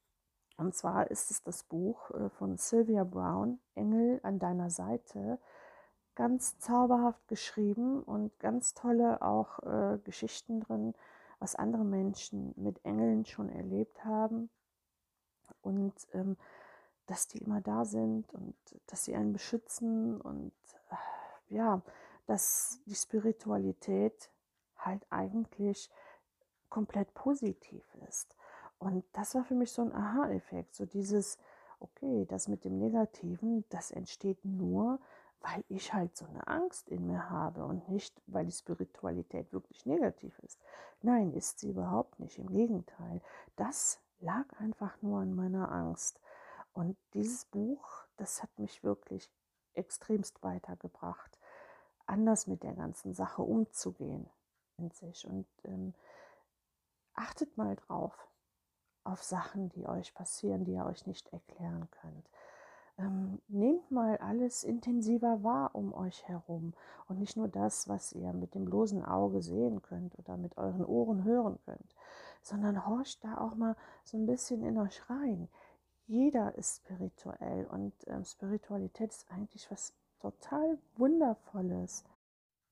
und 0.57 0.73
zwar 0.73 1.11
ist 1.11 1.29
es 1.29 1.43
das 1.43 1.61
Buch 1.61 2.09
äh, 2.09 2.29
von 2.29 2.57
Sylvia 2.57 3.03
Brown, 3.03 3.59
Engel 3.75 4.19
an 4.23 4.39
deiner 4.39 4.71
Seite, 4.71 5.37
ganz 6.15 6.57
zauberhaft 6.57 7.27
geschrieben 7.27 8.01
und 8.01 8.39
ganz 8.39 8.73
tolle 8.73 9.21
auch 9.21 9.59
äh, 9.59 9.99
Geschichten 10.03 10.61
drin 10.61 10.95
was 11.43 11.55
andere 11.55 11.83
Menschen 11.83 12.53
mit 12.55 12.83
Engeln 12.85 13.25
schon 13.25 13.49
erlebt 13.49 14.05
haben 14.05 14.49
und 15.61 15.93
ähm, 16.13 16.37
dass 17.05 17.27
die 17.27 17.39
immer 17.39 17.59
da 17.59 17.83
sind 17.83 18.33
und 18.33 18.55
dass 18.87 19.03
sie 19.03 19.13
einen 19.13 19.33
beschützen 19.33 20.21
und 20.21 20.53
äh, 20.89 21.53
ja, 21.53 21.81
dass 22.27 22.79
die 22.85 22.95
Spiritualität 22.95 24.31
halt 24.77 25.05
eigentlich 25.09 25.91
komplett 26.69 27.13
positiv 27.13 27.83
ist. 28.09 28.37
Und 28.79 29.03
das 29.11 29.35
war 29.35 29.43
für 29.43 29.55
mich 29.55 29.73
so 29.73 29.81
ein 29.81 29.93
Aha-Effekt, 29.93 30.73
so 30.73 30.85
dieses, 30.85 31.37
okay, 31.81 32.25
das 32.29 32.47
mit 32.47 32.63
dem 32.63 32.79
Negativen, 32.79 33.65
das 33.67 33.91
entsteht 33.91 34.45
nur, 34.45 34.97
weil 35.43 35.63
ich 35.67 35.93
halt 35.93 36.15
so 36.15 36.25
eine 36.25 36.47
Angst 36.47 36.89
in 36.89 37.05
mir 37.05 37.29
habe 37.29 37.65
und 37.65 37.89
nicht, 37.89 38.19
weil 38.27 38.45
die 38.45 38.51
Spiritualität 38.51 39.51
wirklich 39.51 39.85
negativ 39.85 40.39
ist. 40.39 40.59
Nein, 41.01 41.33
ist 41.33 41.59
sie 41.59 41.69
überhaupt 41.69 42.19
nicht. 42.19 42.39
Im 42.39 42.49
Gegenteil, 42.49 43.21
das 43.57 43.99
lag 44.21 44.45
einfach 44.59 45.01
nur 45.01 45.19
an 45.19 45.35
meiner 45.35 45.69
Angst. 45.69 46.19
Und 46.71 46.97
dieses 47.13 47.45
Buch, 47.45 48.05
das 48.15 48.41
hat 48.41 48.57
mich 48.57 48.83
wirklich 48.83 49.29
extremst 49.73 50.41
weitergebracht, 50.43 51.37
anders 52.05 52.47
mit 52.47 52.63
der 52.63 52.73
ganzen 52.73 53.13
Sache 53.13 53.41
umzugehen. 53.41 54.29
in 54.77 54.89
sich 54.91 55.27
und 55.27 55.45
ähm, 55.65 55.93
achtet 57.15 57.57
mal 57.57 57.75
drauf, 57.75 58.27
auf 59.03 59.21
Sachen, 59.21 59.69
die 59.69 59.85
euch 59.85 60.13
passieren, 60.13 60.63
die 60.63 60.73
ihr 60.73 60.85
euch 60.85 61.05
nicht 61.05 61.31
erklären 61.33 61.89
könnt. 61.91 62.29
Ähm, 62.99 63.41
nehmt 63.47 63.89
mal 63.89 64.17
alles 64.17 64.63
intensiver 64.63 65.43
wahr 65.43 65.73
um 65.73 65.93
euch 65.93 66.27
herum 66.27 66.73
und 67.07 67.19
nicht 67.19 67.35
nur 67.35 67.47
das, 67.47 67.87
was 67.87 68.13
ihr 68.13 68.33
mit 68.33 68.53
dem 68.53 68.65
bloßen 68.65 69.03
Auge 69.03 69.41
sehen 69.41 69.81
könnt 69.81 70.17
oder 70.19 70.37
mit 70.37 70.57
euren 70.57 70.85
Ohren 70.85 71.23
hören 71.23 71.57
könnt, 71.65 71.95
sondern 72.43 72.85
horcht 72.85 73.23
da 73.23 73.39
auch 73.39 73.55
mal 73.55 73.75
so 74.03 74.17
ein 74.17 74.27
bisschen 74.27 74.63
in 74.63 74.77
euch 74.77 75.09
rein. 75.09 75.49
Jeder 76.05 76.53
ist 76.55 76.77
spirituell 76.77 77.65
und 77.65 77.93
ähm, 78.05 78.25
Spiritualität 78.25 79.09
ist 79.09 79.31
eigentlich 79.31 79.71
was 79.71 79.93
total 80.19 80.77
Wundervolles. 80.95 82.03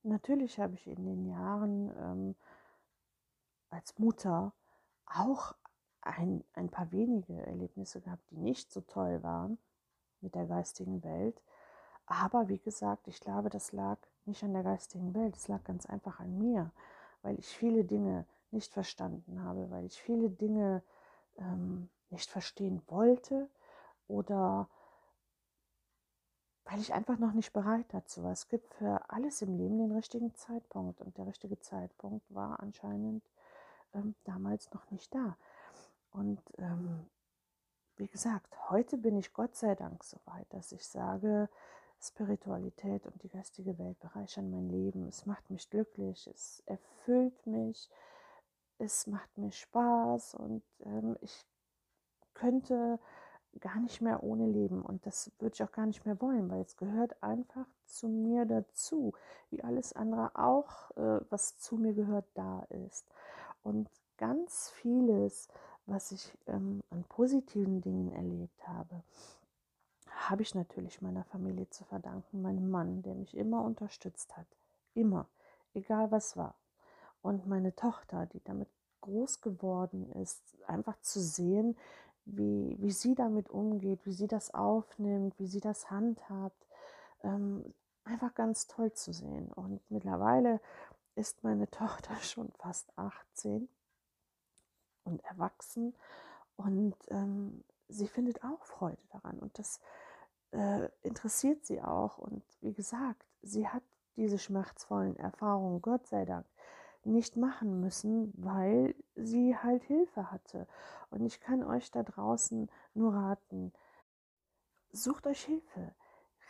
Natürlich 0.03 0.59
habe 0.59 0.75
ich 0.75 0.85
in 0.85 1.03
den 1.03 1.25
Jahren 1.25 1.91
ähm, 1.97 2.35
als 3.71 3.97
Mutter 3.97 4.53
auch 5.07 5.55
ein, 6.01 6.43
ein 6.53 6.69
paar 6.69 6.91
wenige 6.91 7.43
Erlebnisse 7.47 8.01
gehabt, 8.01 8.29
die 8.29 8.37
nicht 8.37 8.71
so 8.71 8.81
toll 8.81 9.23
waren 9.23 9.57
mit 10.21 10.35
der 10.35 10.45
geistigen 10.45 11.03
Welt. 11.03 11.41
Aber 12.05 12.49
wie 12.49 12.59
gesagt, 12.59 13.07
ich 13.07 13.19
glaube, 13.19 13.49
das 13.49 13.71
lag 13.71 13.97
nicht 14.25 14.43
an 14.43 14.53
der 14.53 14.63
geistigen 14.63 15.13
Welt, 15.13 15.35
es 15.35 15.47
lag 15.47 15.63
ganz 15.63 15.85
einfach 15.85 16.19
an 16.19 16.37
mir, 16.37 16.71
weil 17.21 17.39
ich 17.39 17.47
viele 17.47 17.83
Dinge 17.83 18.25
nicht 18.51 18.73
verstanden 18.73 19.43
habe, 19.43 19.69
weil 19.71 19.85
ich 19.85 20.01
viele 20.01 20.29
Dinge 20.29 20.83
ähm, 21.37 21.89
nicht 22.09 22.29
verstehen 22.29 22.81
wollte 22.87 23.49
oder 24.07 24.67
weil 26.65 26.79
ich 26.79 26.93
einfach 26.93 27.17
noch 27.17 27.33
nicht 27.33 27.53
bereit 27.53 27.85
dazu 27.89 28.23
war. 28.23 28.31
Es 28.31 28.47
gibt 28.47 28.73
für 28.75 29.09
alles 29.09 29.41
im 29.41 29.57
Leben 29.57 29.77
den 29.77 29.91
richtigen 29.91 30.35
Zeitpunkt 30.35 31.01
und 31.01 31.17
der 31.17 31.27
richtige 31.27 31.59
Zeitpunkt 31.59 32.23
war 32.33 32.59
anscheinend 32.59 33.23
ähm, 33.93 34.15
damals 34.23 34.71
noch 34.73 34.89
nicht 34.91 35.13
da. 35.13 35.37
Und 36.11 36.41
ähm, 36.57 37.09
wie 37.97 38.07
gesagt, 38.07 38.69
heute 38.69 38.97
bin 38.97 39.17
ich 39.17 39.33
Gott 39.33 39.55
sei 39.55 39.75
Dank 39.75 40.03
so 40.03 40.17
weit, 40.25 40.51
dass 40.53 40.71
ich 40.71 40.87
sage, 40.87 41.49
Spiritualität 41.99 43.05
und 43.05 43.21
die 43.21 43.29
geistige 43.29 43.77
Welt 43.77 43.99
bereichern 43.99 44.49
mein 44.49 44.69
Leben. 44.69 45.07
Es 45.07 45.25
macht 45.25 45.49
mich 45.51 45.69
glücklich, 45.69 46.27
es 46.27 46.63
erfüllt 46.65 47.45
mich, 47.45 47.89
es 48.79 49.05
macht 49.05 49.37
mir 49.37 49.51
Spaß 49.51 50.35
und 50.35 50.63
ähm, 50.83 51.15
ich 51.21 51.45
könnte 52.33 52.99
gar 53.59 53.79
nicht 53.79 54.01
mehr 54.01 54.23
ohne 54.23 54.47
leben 54.47 54.81
und 54.81 55.05
das 55.05 55.31
würde 55.39 55.53
ich 55.53 55.63
auch 55.63 55.71
gar 55.71 55.85
nicht 55.85 56.05
mehr 56.05 56.19
wollen, 56.21 56.49
weil 56.49 56.61
es 56.61 56.77
gehört 56.77 57.21
einfach 57.21 57.67
zu 57.85 58.07
mir 58.07 58.45
dazu, 58.45 59.13
wie 59.49 59.63
alles 59.63 59.93
andere 59.93 60.31
auch, 60.35 60.91
äh, 60.91 61.19
was 61.29 61.57
zu 61.57 61.75
mir 61.75 61.93
gehört, 61.93 62.25
da 62.33 62.61
ist. 62.69 63.05
Und 63.61 63.89
ganz 64.17 64.69
vieles, 64.69 65.49
was 65.91 66.11
ich 66.11 66.31
ähm, 66.47 66.81
an 66.89 67.03
positiven 67.03 67.81
Dingen 67.81 68.11
erlebt 68.11 68.67
habe, 68.67 69.03
habe 70.07 70.41
ich 70.41 70.55
natürlich 70.55 71.01
meiner 71.01 71.23
Familie 71.25 71.69
zu 71.69 71.83
verdanken, 71.83 72.41
meinem 72.41 72.69
Mann, 72.69 73.01
der 73.01 73.15
mich 73.15 73.35
immer 73.35 73.63
unterstützt 73.63 74.35
hat. 74.37 74.47
Immer, 74.93 75.27
egal 75.73 76.11
was 76.11 76.37
war. 76.37 76.55
Und 77.21 77.47
meine 77.47 77.75
Tochter, 77.75 78.25
die 78.27 78.41
damit 78.43 78.69
groß 79.01 79.41
geworden 79.41 80.11
ist, 80.13 80.41
einfach 80.67 80.99
zu 81.01 81.19
sehen, 81.19 81.77
wie, 82.25 82.77
wie 82.79 82.91
sie 82.91 83.15
damit 83.15 83.49
umgeht, 83.49 84.05
wie 84.05 84.13
sie 84.13 84.27
das 84.27 84.53
aufnimmt, 84.53 85.37
wie 85.39 85.47
sie 85.47 85.59
das 85.59 85.89
handhabt. 85.89 86.67
Ähm, 87.23 87.73
einfach 88.03 88.33
ganz 88.33 88.67
toll 88.67 88.93
zu 88.93 89.11
sehen. 89.11 89.51
Und 89.53 89.81
mittlerweile 89.89 90.61
ist 91.15 91.43
meine 91.43 91.67
Tochter 91.71 92.15
schon 92.17 92.51
fast 92.59 92.87
18 92.97 93.67
und 95.03 95.23
erwachsen 95.25 95.95
und 96.55 96.95
ähm, 97.09 97.63
sie 97.87 98.07
findet 98.07 98.43
auch 98.43 98.63
Freude 98.65 99.01
daran 99.11 99.39
und 99.39 99.57
das 99.57 99.79
äh, 100.51 100.89
interessiert 101.01 101.65
sie 101.65 101.81
auch. 101.81 102.17
Und 102.17 102.43
wie 102.61 102.73
gesagt, 102.73 103.25
sie 103.41 103.67
hat 103.67 103.83
diese 104.15 104.37
schmerzvollen 104.37 105.15
Erfahrungen, 105.17 105.81
Gott 105.81 106.07
sei 106.07 106.25
Dank, 106.25 106.45
nicht 107.03 107.35
machen 107.35 107.79
müssen, 107.79 108.31
weil 108.37 108.95
sie 109.15 109.57
halt 109.57 109.83
Hilfe 109.83 110.31
hatte. 110.31 110.67
Und 111.09 111.25
ich 111.25 111.39
kann 111.39 111.63
euch 111.63 111.89
da 111.89 112.03
draußen 112.03 112.69
nur 112.93 113.13
raten, 113.13 113.73
sucht 114.91 115.25
euch 115.25 115.43
Hilfe, 115.43 115.95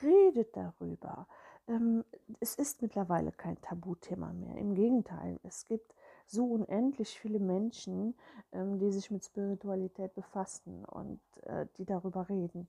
redet 0.01 0.55
darüber. 0.57 1.27
Ähm, 1.67 2.03
es 2.39 2.55
ist 2.55 2.81
mittlerweile 2.81 3.31
kein 3.31 3.61
Tabuthema 3.61 4.33
mehr. 4.33 4.57
Im 4.57 4.75
Gegenteil, 4.75 5.39
es 5.43 5.65
gibt 5.65 5.95
so 6.31 6.45
unendlich 6.45 7.19
viele 7.19 7.39
Menschen, 7.39 8.15
ähm, 8.51 8.79
die 8.79 8.91
sich 8.91 9.11
mit 9.11 9.23
Spiritualität 9.23 10.15
befassen 10.15 10.85
und 10.85 11.19
äh, 11.43 11.67
die 11.77 11.85
darüber 11.85 12.29
reden, 12.29 12.67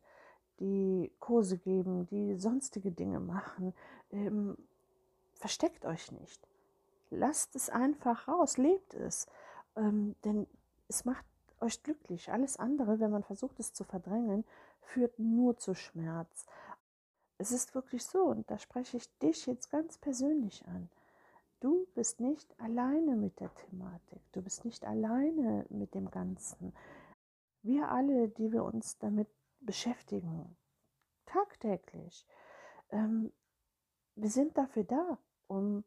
die 0.61 1.13
Kurse 1.21 1.59
geben, 1.59 2.07
die 2.07 2.35
sonstige 2.37 2.91
Dinge 2.91 3.21
machen. 3.21 3.73
Ähm, 4.11 4.57
versteckt 5.35 5.85
euch 5.85 6.13
nicht. 6.13 6.47
Lasst 7.11 7.57
es 7.57 7.71
einfach 7.71 8.29
raus, 8.29 8.59
lebt 8.59 8.95
es. 8.95 9.27
Ähm, 9.77 10.17
denn 10.25 10.47
es 10.89 11.05
macht 11.05 11.25
euch 11.61 11.83
glücklich. 11.83 12.31
Alles 12.31 12.59
andere, 12.59 13.01
wenn 13.01 13.11
man 13.11 13.23
versucht 13.23 13.61
es 13.61 13.73
zu 13.73 13.85
verdrängen, 13.85 14.45
führt 14.81 15.19
nur 15.19 15.57
zu 15.57 15.75
Schmerz. 15.75 16.47
Es 17.39 17.53
ist 17.53 17.75
wirklich 17.75 18.05
so, 18.05 18.23
und 18.25 18.51
da 18.51 18.59
spreche 18.59 18.97
ich 18.97 19.19
dich 19.19 19.47
jetzt 19.47 19.71
ganz 19.71 19.99
persönlich 19.99 20.67
an. 20.67 20.89
Du 21.63 21.87
bist 21.95 22.19
nicht 22.19 22.59
alleine 22.59 23.15
mit 23.15 23.39
der 23.39 23.55
Thematik, 23.55 24.21
du 24.33 24.43
bist 24.43 24.65
nicht 24.65 24.85
alleine 24.85 25.65
mit 25.71 25.95
dem 25.95 26.11
Ganzen. 26.11 26.75
Wir 27.63 27.89
alle, 27.89 28.29
die 28.31 28.51
wir 28.51 28.65
uns 28.65 28.99
damit 28.99 29.29
beschäftigen, 29.61 30.57
tagtäglich, 31.25 32.27
ähm, 32.91 33.33
wir 34.17 34.29
sind 34.29 34.59
dafür 34.59 34.83
da, 34.83 35.19
um 35.47 35.85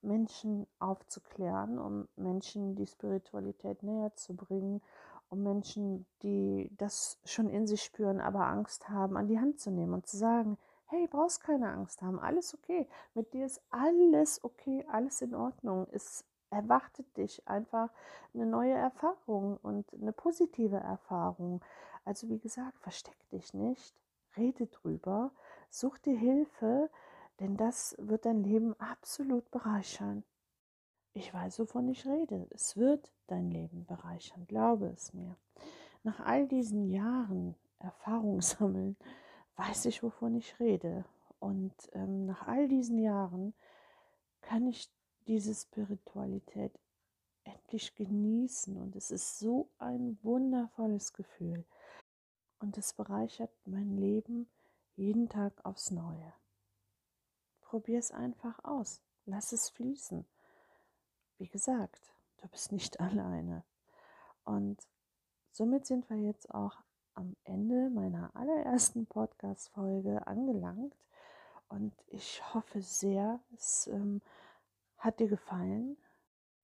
Menschen 0.00 0.68
aufzuklären, 0.78 1.80
um 1.80 2.06
Menschen 2.14 2.76
die 2.76 2.86
Spiritualität 2.86 3.82
näher 3.82 4.14
zu 4.14 4.36
bringen, 4.36 4.80
um 5.28 5.42
Menschen, 5.42 6.06
die 6.22 6.70
das 6.78 7.18
schon 7.24 7.50
in 7.50 7.66
sich 7.66 7.82
spüren, 7.82 8.20
aber 8.20 8.46
Angst 8.46 8.88
haben, 8.88 9.16
an 9.16 9.26
die 9.26 9.40
Hand 9.40 9.58
zu 9.58 9.72
nehmen 9.72 9.92
und 9.92 10.06
zu 10.06 10.16
sagen, 10.16 10.56
hey, 10.90 11.06
brauchst 11.06 11.42
keine 11.42 11.70
Angst 11.70 12.02
haben, 12.02 12.18
alles 12.18 12.54
okay. 12.54 12.88
Mit 13.14 13.32
dir 13.32 13.46
ist 13.46 13.62
alles 13.70 14.42
okay, 14.44 14.84
alles 14.90 15.22
in 15.22 15.34
Ordnung. 15.34 15.86
Es 15.92 16.24
erwartet 16.50 17.16
dich 17.16 17.46
einfach 17.46 17.90
eine 18.34 18.46
neue 18.46 18.74
Erfahrung 18.74 19.56
und 19.58 19.92
eine 19.94 20.12
positive 20.12 20.76
Erfahrung. 20.76 21.64
Also 22.04 22.28
wie 22.28 22.38
gesagt, 22.38 22.78
versteck 22.78 23.16
dich 23.30 23.54
nicht, 23.54 23.94
rede 24.36 24.66
drüber, 24.66 25.30
such 25.70 25.98
dir 25.98 26.16
Hilfe, 26.16 26.90
denn 27.38 27.56
das 27.56 27.94
wird 27.98 28.26
dein 28.26 28.42
Leben 28.42 28.74
absolut 28.80 29.50
bereichern. 29.50 30.24
Ich 31.12 31.32
weiß, 31.32 31.58
wovon 31.60 31.88
ich 31.88 32.06
rede. 32.06 32.46
Es 32.50 32.76
wird 32.76 33.12
dein 33.26 33.50
Leben 33.50 33.84
bereichern, 33.86 34.46
glaube 34.46 34.88
es 34.88 35.12
mir. 35.12 35.36
Nach 36.02 36.20
all 36.20 36.46
diesen 36.46 36.88
Jahren 36.90 37.56
Erfahrung 37.78 38.40
sammeln, 38.42 38.96
weiß 39.56 39.86
ich, 39.86 40.02
wovon 40.02 40.34
ich 40.36 40.58
rede. 40.60 41.04
Und 41.38 41.74
ähm, 41.92 42.26
nach 42.26 42.46
all 42.46 42.68
diesen 42.68 42.98
Jahren 42.98 43.54
kann 44.40 44.66
ich 44.66 44.90
diese 45.26 45.54
Spiritualität 45.54 46.78
endlich 47.44 47.94
genießen. 47.94 48.76
Und 48.76 48.96
es 48.96 49.10
ist 49.10 49.38
so 49.38 49.68
ein 49.78 50.18
wundervolles 50.22 51.12
Gefühl. 51.12 51.64
Und 52.58 52.76
es 52.76 52.92
bereichert 52.92 53.50
mein 53.64 53.96
Leben 53.96 54.48
jeden 54.96 55.28
Tag 55.28 55.64
aufs 55.64 55.90
Neue. 55.90 56.32
Probier 57.62 57.98
es 57.98 58.10
einfach 58.10 58.62
aus. 58.64 59.00
Lass 59.24 59.52
es 59.52 59.70
fließen. 59.70 60.26
Wie 61.38 61.48
gesagt, 61.48 62.12
du 62.38 62.48
bist 62.48 62.72
nicht 62.72 63.00
alleine. 63.00 63.64
Und 64.44 64.86
somit 65.52 65.86
sind 65.86 66.10
wir 66.10 66.16
jetzt 66.16 66.52
auch 66.54 66.76
am 67.20 67.36
Ende 67.44 67.90
meiner 67.90 68.34
allerersten 68.34 69.04
Podcast-Folge 69.04 70.26
angelangt 70.26 70.96
und 71.68 71.92
ich 72.06 72.42
hoffe 72.54 72.80
sehr, 72.80 73.40
es 73.54 73.88
ähm, 73.88 74.22
hat 74.96 75.20
dir 75.20 75.28
gefallen. 75.28 75.98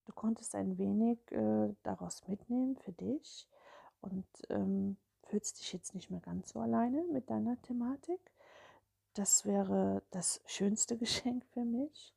Du 0.06 0.14
konntest 0.14 0.54
ein 0.54 0.78
wenig 0.78 1.18
äh, 1.30 1.74
daraus 1.82 2.26
mitnehmen 2.26 2.76
für 2.76 2.92
dich 2.92 3.46
und 4.00 4.26
ähm, 4.48 4.96
fühlst 5.24 5.60
dich 5.60 5.74
jetzt 5.74 5.94
nicht 5.94 6.10
mehr 6.10 6.20
ganz 6.20 6.50
so 6.50 6.60
alleine 6.60 7.04
mit 7.12 7.28
deiner 7.28 7.60
Thematik. 7.60 8.20
Das 9.12 9.44
wäre 9.44 10.02
das 10.10 10.40
schönste 10.46 10.96
Geschenk 10.98 11.44
für 11.52 11.66
mich. 11.66 12.14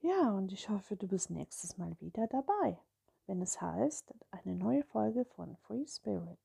Ja, 0.00 0.30
und 0.30 0.50
ich 0.50 0.70
hoffe, 0.70 0.96
du 0.96 1.06
bist 1.06 1.28
nächstes 1.28 1.76
Mal 1.76 1.94
wieder 2.00 2.26
dabei, 2.26 2.78
wenn 3.26 3.42
es 3.42 3.60
heißt, 3.60 4.14
eine 4.30 4.54
neue 4.54 4.82
Folge 4.82 5.26
von 5.26 5.58
Free 5.58 5.86
Spirit. 5.86 6.38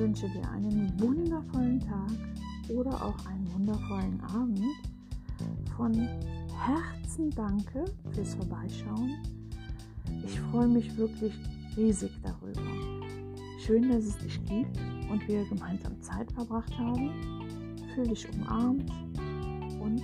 Wünsche 0.00 0.28
dir 0.30 0.48
einen 0.50 0.98
wundervollen 0.98 1.78
Tag. 1.80 2.10
oder 2.70 3.04
auch 3.04 3.26
einen 3.26 3.52
wundervollen 3.52 4.20
Abend. 4.20 4.62
Von 5.76 5.92
Herzen 6.56 7.30
danke 7.30 7.84
fürs 8.12 8.34
Vorbeischauen. 8.34 9.16
Ich 10.24 10.38
freue 10.38 10.68
mich 10.68 10.96
wirklich 10.96 11.34
riesig 11.76 12.12
darüber. 12.22 12.62
Schön, 13.58 13.88
dass 13.88 14.04
es 14.04 14.16
dich 14.18 14.38
gibt 14.44 14.78
und 15.10 15.26
wir 15.26 15.44
gemeinsam 15.46 16.00
Zeit 16.00 16.30
verbracht 16.30 16.78
haben. 16.78 17.10
Fühl 17.94 18.06
dich 18.06 18.28
umarmt 18.34 18.88
und 19.80 20.00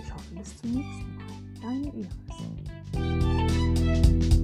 ich 0.00 0.14
hoffe 0.14 0.34
bis 0.34 0.56
zum 0.56 0.70
nächsten 0.70 1.14
Mal. 1.16 1.26
Deine 1.60 1.92
Iris. 2.94 4.37